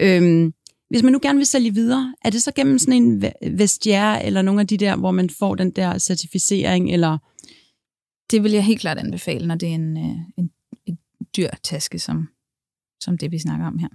Øhm, 0.00 0.54
hvis 0.90 1.02
man 1.02 1.12
nu 1.12 1.18
gerne 1.22 1.36
vil 1.36 1.46
sælge 1.46 1.74
videre, 1.74 2.14
er 2.24 2.30
det 2.30 2.42
så 2.42 2.52
gennem 2.52 2.78
sådan 2.78 3.02
en 3.02 3.24
Ve- 3.24 3.56
Vestiaire, 3.56 4.24
eller 4.26 4.42
nogle 4.42 4.60
af 4.60 4.66
de 4.66 4.76
der, 4.76 4.96
hvor 4.96 5.10
man 5.10 5.30
får 5.30 5.54
den 5.54 5.70
der 5.70 5.98
certificering, 5.98 6.92
eller... 6.92 7.18
det 8.30 8.42
vil 8.42 8.52
jeg 8.52 8.64
helt 8.64 8.80
klart 8.80 8.98
anbefale, 8.98 9.46
når 9.46 9.54
det 9.54 9.68
er 9.68 9.74
en, 9.74 9.96
øh, 9.96 10.16
en, 10.36 10.50
en 10.86 10.98
dyr 11.36 11.48
taske, 11.62 11.98
som, 11.98 12.28
som 13.00 13.18
det, 13.18 13.30
vi 13.30 13.38
snakker 13.38 13.66
om 13.66 13.78
her. 13.78 13.88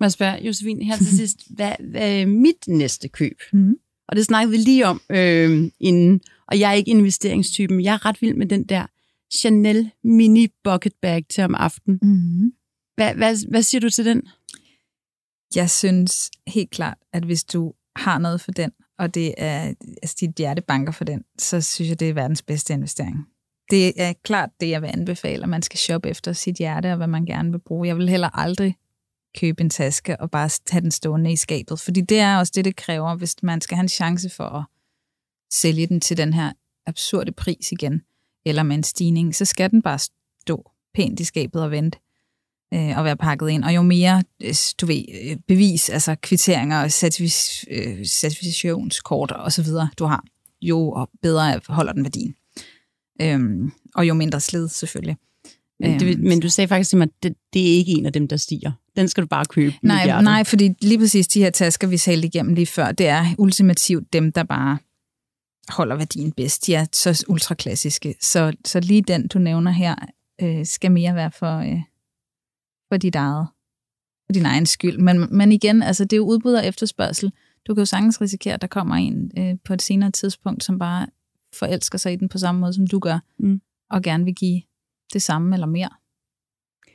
Må 0.00 0.04
jeg 0.04 0.12
spørge, 0.12 0.44
Josefine, 0.46 0.84
her 0.84 0.96
til 0.96 1.16
sidst, 1.16 1.38
hvad, 1.56 1.72
hvad 1.90 2.20
er 2.20 2.26
mit 2.26 2.68
næste 2.68 3.08
køb? 3.08 3.40
Mhm. 3.52 3.76
Og 4.08 4.16
det 4.16 4.24
snakkede 4.24 4.50
vi 4.50 4.56
lige 4.56 4.86
om 4.86 5.00
øh, 5.10 5.70
inden, 5.80 6.20
og 6.46 6.58
jeg 6.58 6.70
er 6.70 6.74
ikke 6.74 6.90
investeringstypen. 6.90 7.84
Jeg 7.84 7.94
er 7.94 8.06
ret 8.06 8.22
vild 8.22 8.34
med 8.34 8.46
den 8.46 8.64
der 8.64 8.86
Chanel 9.34 9.90
mini 10.04 10.48
bucket 10.64 10.92
bag 11.02 11.24
til 11.28 11.44
om 11.44 11.54
aftenen. 11.54 11.98
Mm-hmm. 12.02 12.52
Hvad, 12.96 13.14
hvad, 13.14 13.50
hvad 13.50 13.62
siger 13.62 13.80
du 13.80 13.90
til 13.90 14.04
den? 14.04 14.22
Jeg 15.54 15.70
synes 15.70 16.30
helt 16.46 16.70
klart, 16.70 16.98
at 17.12 17.24
hvis 17.24 17.44
du 17.44 17.72
har 17.96 18.18
noget 18.18 18.40
for 18.40 18.50
den, 18.50 18.72
og 18.98 19.14
det 19.14 19.34
er, 19.38 19.74
altså 20.02 20.16
dit 20.20 20.30
hjerte 20.38 20.62
banker 20.62 20.92
for 20.92 21.04
den, 21.04 21.24
så 21.38 21.60
synes 21.60 21.88
jeg, 21.88 22.00
det 22.00 22.08
er 22.08 22.12
verdens 22.12 22.42
bedste 22.42 22.72
investering. 22.72 23.26
Det 23.70 24.00
er 24.02 24.12
klart 24.22 24.50
det, 24.60 24.70
jeg 24.70 24.82
vil 24.82 24.88
anbefale, 24.88 25.42
at 25.42 25.48
man 25.48 25.62
skal 25.62 25.78
shoppe 25.78 26.08
efter 26.08 26.32
sit 26.32 26.56
hjerte 26.56 26.90
og 26.90 26.96
hvad 26.96 27.06
man 27.06 27.26
gerne 27.26 27.50
vil 27.50 27.58
bruge. 27.58 27.88
Jeg 27.88 27.96
vil 27.96 28.08
heller 28.08 28.38
aldrig 28.38 28.76
købe 29.38 29.60
en 29.60 29.70
taske 29.70 30.20
og 30.20 30.30
bare 30.30 30.50
have 30.70 30.80
den 30.80 30.90
stående 30.90 31.32
i 31.32 31.36
skabet, 31.36 31.80
fordi 31.80 32.00
det 32.00 32.18
er 32.18 32.38
også 32.38 32.52
det, 32.54 32.64
det 32.64 32.76
kræver, 32.76 33.16
hvis 33.16 33.42
man 33.42 33.60
skal 33.60 33.76
have 33.76 33.82
en 33.82 33.88
chance 33.88 34.30
for 34.30 34.44
at 34.44 34.64
sælge 35.52 35.86
den 35.86 36.00
til 36.00 36.16
den 36.16 36.32
her 36.32 36.52
absurde 36.86 37.32
pris 37.32 37.72
igen, 37.72 38.02
eller 38.46 38.62
med 38.62 38.76
en 38.76 38.82
stigning, 38.82 39.34
så 39.34 39.44
skal 39.44 39.70
den 39.70 39.82
bare 39.82 39.98
stå 40.40 40.70
pænt 40.94 41.20
i 41.20 41.24
skabet 41.24 41.62
og 41.62 41.70
vente 41.70 41.98
øh, 42.74 42.98
og 42.98 43.04
være 43.04 43.16
pakket 43.16 43.50
ind. 43.50 43.64
Og 43.64 43.74
jo 43.74 43.82
mere, 43.82 44.22
øh, 44.42 44.54
du 44.80 44.86
ved, 44.86 45.04
øh, 45.24 45.36
bevis, 45.48 45.88
altså 45.88 46.14
kvitteringer, 46.22 46.88
certific- 46.88 47.64
øh, 47.70 47.98
og 49.44 49.52
så 49.52 49.62
videre, 49.62 49.88
du 49.98 50.04
har, 50.04 50.24
jo 50.62 51.06
bedre 51.22 51.60
holder 51.68 51.92
den 51.92 52.04
værdien. 52.04 52.34
Øhm, 53.22 53.72
og 53.94 54.08
jo 54.08 54.14
mindre 54.14 54.40
slid, 54.40 54.68
selvfølgelig. 54.68 55.16
Men, 55.80 56.00
det, 56.00 56.06
Øhm, 56.06 56.20
men 56.20 56.40
du 56.40 56.48
sagde 56.48 56.68
faktisk 56.68 56.90
til 56.90 56.98
mig, 56.98 57.04
at 57.04 57.22
det, 57.22 57.34
det 57.52 57.62
er 57.62 57.76
ikke 57.76 57.92
en 57.92 58.06
af 58.06 58.12
dem, 58.12 58.28
der 58.28 58.36
stiger. 58.36 58.72
Den 58.96 59.08
skal 59.08 59.22
du 59.22 59.28
bare 59.28 59.44
købe. 59.44 59.74
Nej, 59.82 60.22
nej, 60.22 60.44
fordi 60.44 60.70
lige 60.82 60.98
præcis 60.98 61.28
de 61.28 61.40
her 61.40 61.50
tasker, 61.50 61.88
vi 61.88 61.98
talte 61.98 62.26
igennem 62.26 62.54
lige 62.54 62.66
før, 62.66 62.92
det 62.92 63.06
er 63.06 63.26
ultimativt 63.38 64.12
dem, 64.12 64.32
der 64.32 64.42
bare 64.42 64.78
holder 65.68 65.96
værdien 65.96 66.32
bedst. 66.32 66.66
De 66.66 66.74
er 66.74 66.86
så 66.92 67.24
ultraklassiske. 67.28 68.14
Så, 68.20 68.52
så 68.64 68.80
lige 68.80 69.02
den, 69.02 69.28
du 69.28 69.38
nævner 69.38 69.70
her, 69.70 69.94
øh, 70.42 70.66
skal 70.66 70.92
mere 70.92 71.14
være 71.14 71.30
for, 71.30 71.58
øh, 71.58 71.80
for 72.90 72.96
dit 72.96 73.14
eget, 73.14 73.46
for 74.26 74.32
din 74.32 74.46
egen 74.46 74.66
skyld. 74.66 74.98
Men, 74.98 75.36
men 75.36 75.52
igen, 75.52 75.82
altså, 75.82 76.04
det 76.04 76.12
er 76.12 76.16
jo 76.16 76.24
udbud 76.26 76.52
og 76.52 76.66
efterspørgsel. 76.66 77.32
Du 77.66 77.74
kan 77.74 77.80
jo 77.80 77.86
sagtens 77.86 78.20
risikere, 78.20 78.54
at 78.54 78.60
der 78.60 78.66
kommer 78.68 78.94
en 78.94 79.30
øh, 79.38 79.54
på 79.64 79.72
et 79.74 79.82
senere 79.82 80.10
tidspunkt, 80.10 80.64
som 80.64 80.78
bare 80.78 81.06
forelsker 81.54 81.98
sig 81.98 82.12
i 82.12 82.16
den 82.16 82.28
på 82.28 82.38
samme 82.38 82.60
måde, 82.60 82.72
som 82.74 82.86
du 82.86 82.98
gør, 82.98 83.18
Mm. 83.38 83.60
og 83.90 84.02
gerne 84.02 84.24
vil 84.24 84.34
give 84.34 84.62
det 85.12 85.22
samme 85.22 85.56
eller 85.56 85.66
mere 85.66 85.88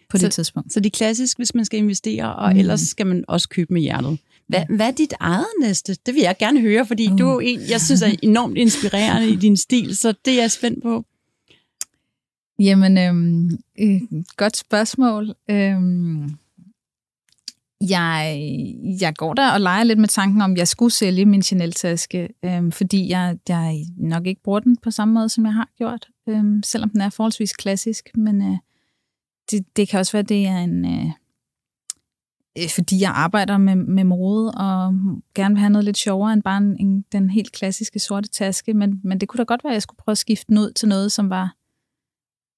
på 0.09 0.17
Så- 0.17 0.25
det 0.25 0.33
tidspunkt. 0.33 0.73
Så 0.73 0.79
de 0.79 0.87
er 0.87 0.91
klassisk, 0.91 1.37
hvis 1.37 1.55
man 1.55 1.65
skal 1.65 1.79
investere, 1.79 2.35
og 2.35 2.53
mm. 2.53 2.59
Ellers 2.59 2.81
skal 2.81 3.07
man 3.07 3.25
også 3.27 3.49
købe 3.49 3.73
med 3.73 3.81
hjertet. 3.81 4.19
Hvad, 4.47 4.63
hvad 4.75 4.87
er 4.87 4.91
dit 4.91 5.13
eget 5.19 5.45
næste? 5.61 5.97
Det 6.05 6.13
vil 6.13 6.21
jeg 6.21 6.35
gerne 6.39 6.61
høre, 6.61 6.85
fordi 6.85 7.11
uh. 7.11 7.17
du 7.17 7.27
er 7.27 7.33
jo 7.33 7.39
en, 7.39 7.59
jeg 7.69 7.81
synes 7.81 8.01
er 8.01 8.15
enormt 8.23 8.57
inspirerende 8.57 9.29
i 9.29 9.35
din 9.35 9.57
stil, 9.57 9.97
så 9.97 10.13
det 10.25 10.33
er 10.37 10.41
jeg 10.41 10.51
spændt 10.51 10.83
på. 10.83 11.05
Jamen, 12.59 12.97
øhm, 12.97 13.49
øh, 13.79 14.01
godt 14.37 14.57
spørgsmål. 14.57 15.33
Øhm, 15.49 16.29
jeg, 17.89 18.39
jeg 19.01 19.15
går 19.15 19.33
der 19.33 19.51
og 19.51 19.61
leger 19.61 19.83
lidt 19.83 19.99
med 19.99 20.07
tanken 20.07 20.41
om, 20.41 20.51
at 20.51 20.57
jeg 20.57 20.67
skulle 20.67 20.93
sælge 20.93 21.25
min 21.25 21.41
Chanel-taske, 21.41 22.29
øhm, 22.45 22.71
fordi 22.71 23.09
jeg, 23.09 23.37
jeg 23.49 23.85
nok 23.97 24.27
ikke 24.27 24.43
bruger 24.43 24.59
den 24.59 24.77
på 24.77 24.91
samme 24.91 25.13
måde, 25.13 25.29
som 25.29 25.45
jeg 25.45 25.53
har 25.53 25.69
gjort, 25.77 26.07
øhm, 26.29 26.63
selvom 26.63 26.89
den 26.89 27.01
er 27.01 27.09
forholdsvis 27.09 27.53
klassisk. 27.53 28.09
Men 28.15 28.41
øh, 28.41 28.57
det, 29.51 29.77
det 29.77 29.89
kan 29.89 29.99
også 29.99 30.11
være, 30.11 30.23
at 30.23 30.29
det 30.29 30.45
er 30.45 30.57
en... 30.57 30.85
Øh, 30.85 31.11
øh, 32.57 32.69
fordi 32.75 33.01
jeg 33.01 33.11
arbejder 33.11 33.57
med, 33.57 33.75
med 33.75 34.03
mode 34.03 34.51
og 34.51 34.93
gerne 35.35 35.55
vil 35.55 35.59
have 35.59 35.69
noget 35.69 35.85
lidt 35.85 35.97
sjovere 35.97 36.33
end 36.33 36.43
bare 36.43 36.57
en, 36.57 36.77
en, 36.79 37.05
den 37.11 37.29
helt 37.29 37.51
klassiske 37.51 37.99
sorte 37.99 38.29
taske. 38.29 38.73
Men, 38.73 39.01
men 39.03 39.19
det 39.19 39.29
kunne 39.29 39.37
da 39.37 39.43
godt 39.43 39.63
være, 39.63 39.71
at 39.71 39.75
jeg 39.75 39.81
skulle 39.81 39.97
prøve 39.97 40.13
at 40.13 40.17
skifte 40.17 40.45
den 40.47 40.57
ud 40.57 40.71
til 40.71 40.87
noget, 40.87 41.11
som 41.11 41.29
var 41.29 41.55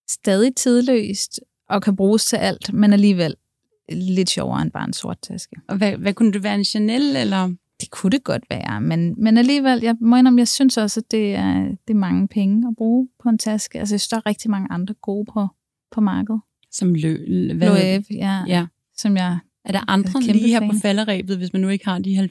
stadig 0.10 0.56
tidløst 0.56 1.40
og 1.70 1.82
kan 1.82 1.96
bruges 1.96 2.26
til 2.26 2.36
alt, 2.36 2.74
men 2.74 2.94
alligevel 2.94 3.36
lidt 3.92 4.30
sjovere 4.30 4.62
end 4.62 4.72
bare 4.72 4.88
en 4.88 4.94
sort 4.94 5.18
taske. 5.22 5.56
Og 5.68 5.78
hvad, 5.78 5.92
hvad 5.98 6.14
kunne 6.14 6.34
det 6.34 6.44
være, 6.44 6.56
en 6.56 6.64
Chanel, 6.64 7.16
eller... 7.16 7.54
Det 7.82 7.92
kunne 7.92 8.10
det 8.12 8.24
godt 8.24 8.44
være, 8.50 8.82
men, 8.82 9.16
men 9.18 9.38
alligevel, 9.38 9.80
jeg 9.84 9.96
må 10.02 10.16
indrømme, 10.16 10.40
jeg 10.40 10.48
synes 10.48 10.78
også, 10.78 11.00
at 11.00 11.12
det 11.12 11.36
er, 11.36 11.54
det 11.64 11.94
er 11.94 11.94
mange 11.94 12.28
penge 12.28 12.68
at 12.68 12.76
bruge 12.78 13.10
på 13.24 13.30
en 13.30 13.38
taske. 13.38 13.80
Altså, 13.80 13.96
jeg 13.96 14.00
synes, 14.00 14.08
der 14.08 14.18
er 14.18 14.26
rigtig 14.26 14.52
mange 14.52 14.68
andre 14.72 14.94
gode 14.94 15.26
på, 15.34 15.48
på 15.92 16.02
markedet. 16.02 16.42
Som 16.72 16.94
lø, 16.94 17.18
hvad? 17.56 17.68
Loewe, 17.68 18.04
ja, 18.12 18.44
Ja. 18.48 18.66
som 18.98 19.18
jeg 19.18 19.40
Er 19.68 19.72
der 19.72 19.90
andre 19.90 20.22
lige 20.22 20.48
her 20.48 20.60
på 20.72 20.78
falderæbet, 20.82 21.38
hvis 21.38 21.54
man 21.54 21.62
nu 21.62 21.70
ikke 21.70 21.86
har 21.86 22.00
de 22.00 22.30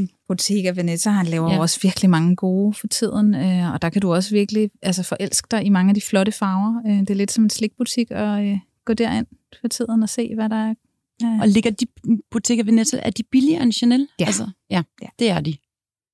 70.000? 0.00 0.24
Bottega 0.28 0.70
Veneta, 0.70 1.10
han 1.10 1.26
laver 1.26 1.52
Ja. 1.52 1.60
også 1.60 1.78
virkelig 1.82 2.10
mange 2.10 2.36
gode 2.36 2.74
for 2.74 2.86
tiden, 2.86 3.34
øh, 3.34 3.72
og 3.72 3.82
der 3.82 3.88
kan 3.90 4.02
du 4.02 4.14
også 4.14 4.30
virkelig 4.30 4.70
altså, 4.82 5.02
forelske 5.02 5.46
dig 5.50 5.64
i 5.64 5.68
mange 5.68 5.90
af 5.90 5.94
de 5.94 6.00
flotte 6.00 6.32
farver. 6.32 6.82
Øh, 6.86 7.00
det 7.00 7.10
er 7.10 7.14
lidt 7.14 7.32
som 7.32 7.44
en 7.44 7.50
slikbutik 7.50 8.06
at 8.10 8.44
øh, 8.44 8.58
gå 8.84 8.94
derind 8.94 9.26
for 9.60 9.68
tiden 9.68 10.02
og 10.02 10.08
se, 10.08 10.34
hvad 10.34 10.48
der 10.48 10.56
er. 10.56 10.74
Ja, 11.22 11.38
Og 11.42 11.48
ligger 11.48 11.70
de 11.70 11.86
Bottega 12.30 12.62
Veneta, 12.62 13.00
er 13.02 13.10
de 13.10 13.22
billigere 13.22 13.62
end 13.62 13.72
Chanel? 13.72 14.08
Ja. 14.20 14.24
Altså, 14.26 14.50
ja, 14.70 14.82
Ja. 15.02 15.06
det 15.18 15.30
er 15.30 15.40
de. 15.40 15.54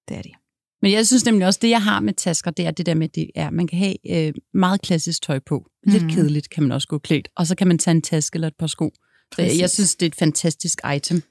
det 0.08 0.16
er 0.16 0.22
de. 0.22 0.30
Men 0.82 0.92
jeg 0.92 1.06
synes 1.06 1.24
nemlig 1.24 1.46
også, 1.46 1.58
det 1.62 1.70
jeg 1.70 1.82
har 1.82 2.00
med 2.00 2.12
tasker, 2.12 2.50
det 2.50 2.66
er 2.66 2.70
det 2.70 2.86
der 2.86 2.94
med, 2.94 3.08
det 3.08 3.30
er, 3.34 3.50
man 3.50 3.66
kan 3.66 3.78
have 3.78 4.26
øh, 4.28 4.32
meget 4.54 4.82
klassisk 4.82 5.22
tøj 5.22 5.38
på. 5.38 5.66
Lidt 5.86 6.02
Mhm. 6.02 6.12
kedeligt 6.12 6.50
kan 6.50 6.62
man 6.62 6.72
også 6.72 6.88
gå 6.88 6.98
klædt. 6.98 7.28
Og 7.36 7.46
så 7.46 7.54
kan 7.54 7.66
man 7.68 7.78
tage 7.78 7.94
en 7.94 8.02
taske 8.02 8.36
eller 8.36 8.48
et 8.48 8.54
par 8.58 8.66
sko. 8.66 8.92
Så 9.34 9.42
jeg, 9.42 9.50
jeg 9.50 9.54
Præcis. 9.64 9.70
synes, 9.74 9.94
det 9.94 10.06
er 10.06 10.10
et 10.10 10.14
fantastisk 10.16 10.80
item. 10.96 11.22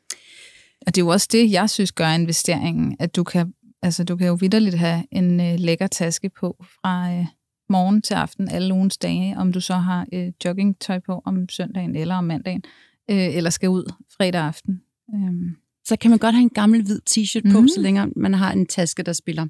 Og 0.87 0.95
det 0.95 1.01
er 1.01 1.05
jo 1.05 1.09
også 1.09 1.27
det, 1.31 1.51
jeg 1.51 1.69
synes 1.69 1.91
gør 1.91 2.07
investeringen, 2.09 2.95
at 2.99 3.15
du 3.15 3.23
kan, 3.23 3.53
altså, 3.81 4.03
du 4.03 4.15
kan 4.15 4.27
jo 4.27 4.33
vidderligt 4.33 4.75
have 4.77 5.03
en 5.11 5.39
øh, 5.39 5.59
lækker 5.59 5.87
taske 5.87 6.29
på 6.39 6.63
fra 6.81 7.13
øh, 7.13 7.25
morgen 7.69 8.01
til 8.01 8.13
aften 8.13 8.49
alle 8.49 8.73
ugens 8.73 8.97
dage, 8.97 9.37
om 9.37 9.53
du 9.53 9.59
så 9.59 9.73
har 9.73 10.07
øh, 10.13 10.27
joggingtøj 10.45 10.99
på 11.05 11.21
om 11.25 11.49
søndagen 11.49 11.95
eller 11.95 12.15
om 12.15 12.23
mandagen, 12.23 12.63
øh, 13.11 13.35
eller 13.35 13.49
skal 13.49 13.69
ud 13.69 13.93
fredag 14.17 14.41
aften. 14.41 14.81
Øhm, 15.15 15.55
Så 15.85 15.95
kan 15.95 16.09
man 16.09 16.19
godt 16.19 16.35
have 16.35 16.41
en 16.43 16.49
gammel 16.49 16.83
hvid 16.83 16.99
t-shirt 17.09 17.51
på, 17.51 17.59
Mhm. 17.59 17.67
så 17.69 17.81
længe 17.81 18.07
man 18.15 18.33
har 18.33 18.51
en 18.51 18.65
taske, 18.65 19.03
der 19.03 19.13
spiller. 19.13 19.47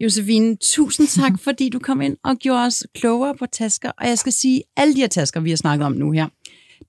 Josefine, 0.00 0.56
tusind 0.56 1.08
tak, 1.08 1.32
fordi 1.44 1.68
du 1.68 1.78
kom 1.78 2.00
ind 2.00 2.16
og 2.24 2.36
gjorde 2.36 2.66
os 2.66 2.86
klogere 2.94 3.34
på 3.38 3.46
tasker. 3.52 3.90
Og 3.90 4.08
jeg 4.08 4.18
skal 4.18 4.32
sige, 4.32 4.62
alle 4.76 4.94
de 4.94 5.00
her 5.00 5.06
tasker, 5.08 5.40
vi 5.40 5.50
har 5.50 5.56
snakket 5.56 5.86
om 5.86 5.92
nu 5.92 6.10
her, 6.10 6.26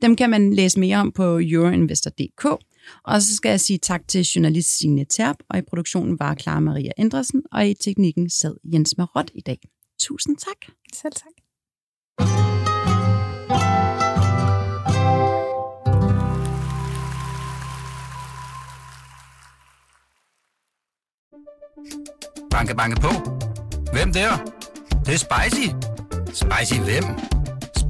dem 0.02 0.16
kan 0.16 0.30
man 0.30 0.54
læse 0.54 0.80
mere 0.80 0.98
om 0.98 1.12
på 1.12 1.40
euroinvestor.dk. 1.44 2.46
Og 3.04 3.22
så 3.22 3.36
skal 3.36 3.50
jeg 3.50 3.60
sige 3.60 3.80
tak 3.80 4.08
til 4.08 4.22
journalist 4.22 4.78
Signe 4.78 5.06
Terp, 5.06 5.38
og 5.50 5.60
i 5.60 5.62
produktionen 5.62 6.20
var 6.20 6.36
Clara 6.36 6.60
Maria 6.60 6.92
Endresen, 6.98 7.44
og 7.52 7.68
i 7.68 7.74
teknikken 7.74 8.30
sad 8.30 8.56
Jens 8.74 8.94
Marot 8.98 9.32
i 9.36 9.42
dag. 9.42 9.60
Tusind 10.00 10.38
tak. 10.38 10.74
selv 10.94 11.14
tak. 11.14 11.32
Banke, 22.52 22.76
banke 22.76 23.02
på. 23.02 23.10
Hvem 23.94 24.14
der? 24.14 24.38
Det, 24.90 25.06
det 25.06 25.14
er 25.14 25.18
spicy. 25.18 25.68
Spicy 26.34 26.80
hvem? 26.80 27.45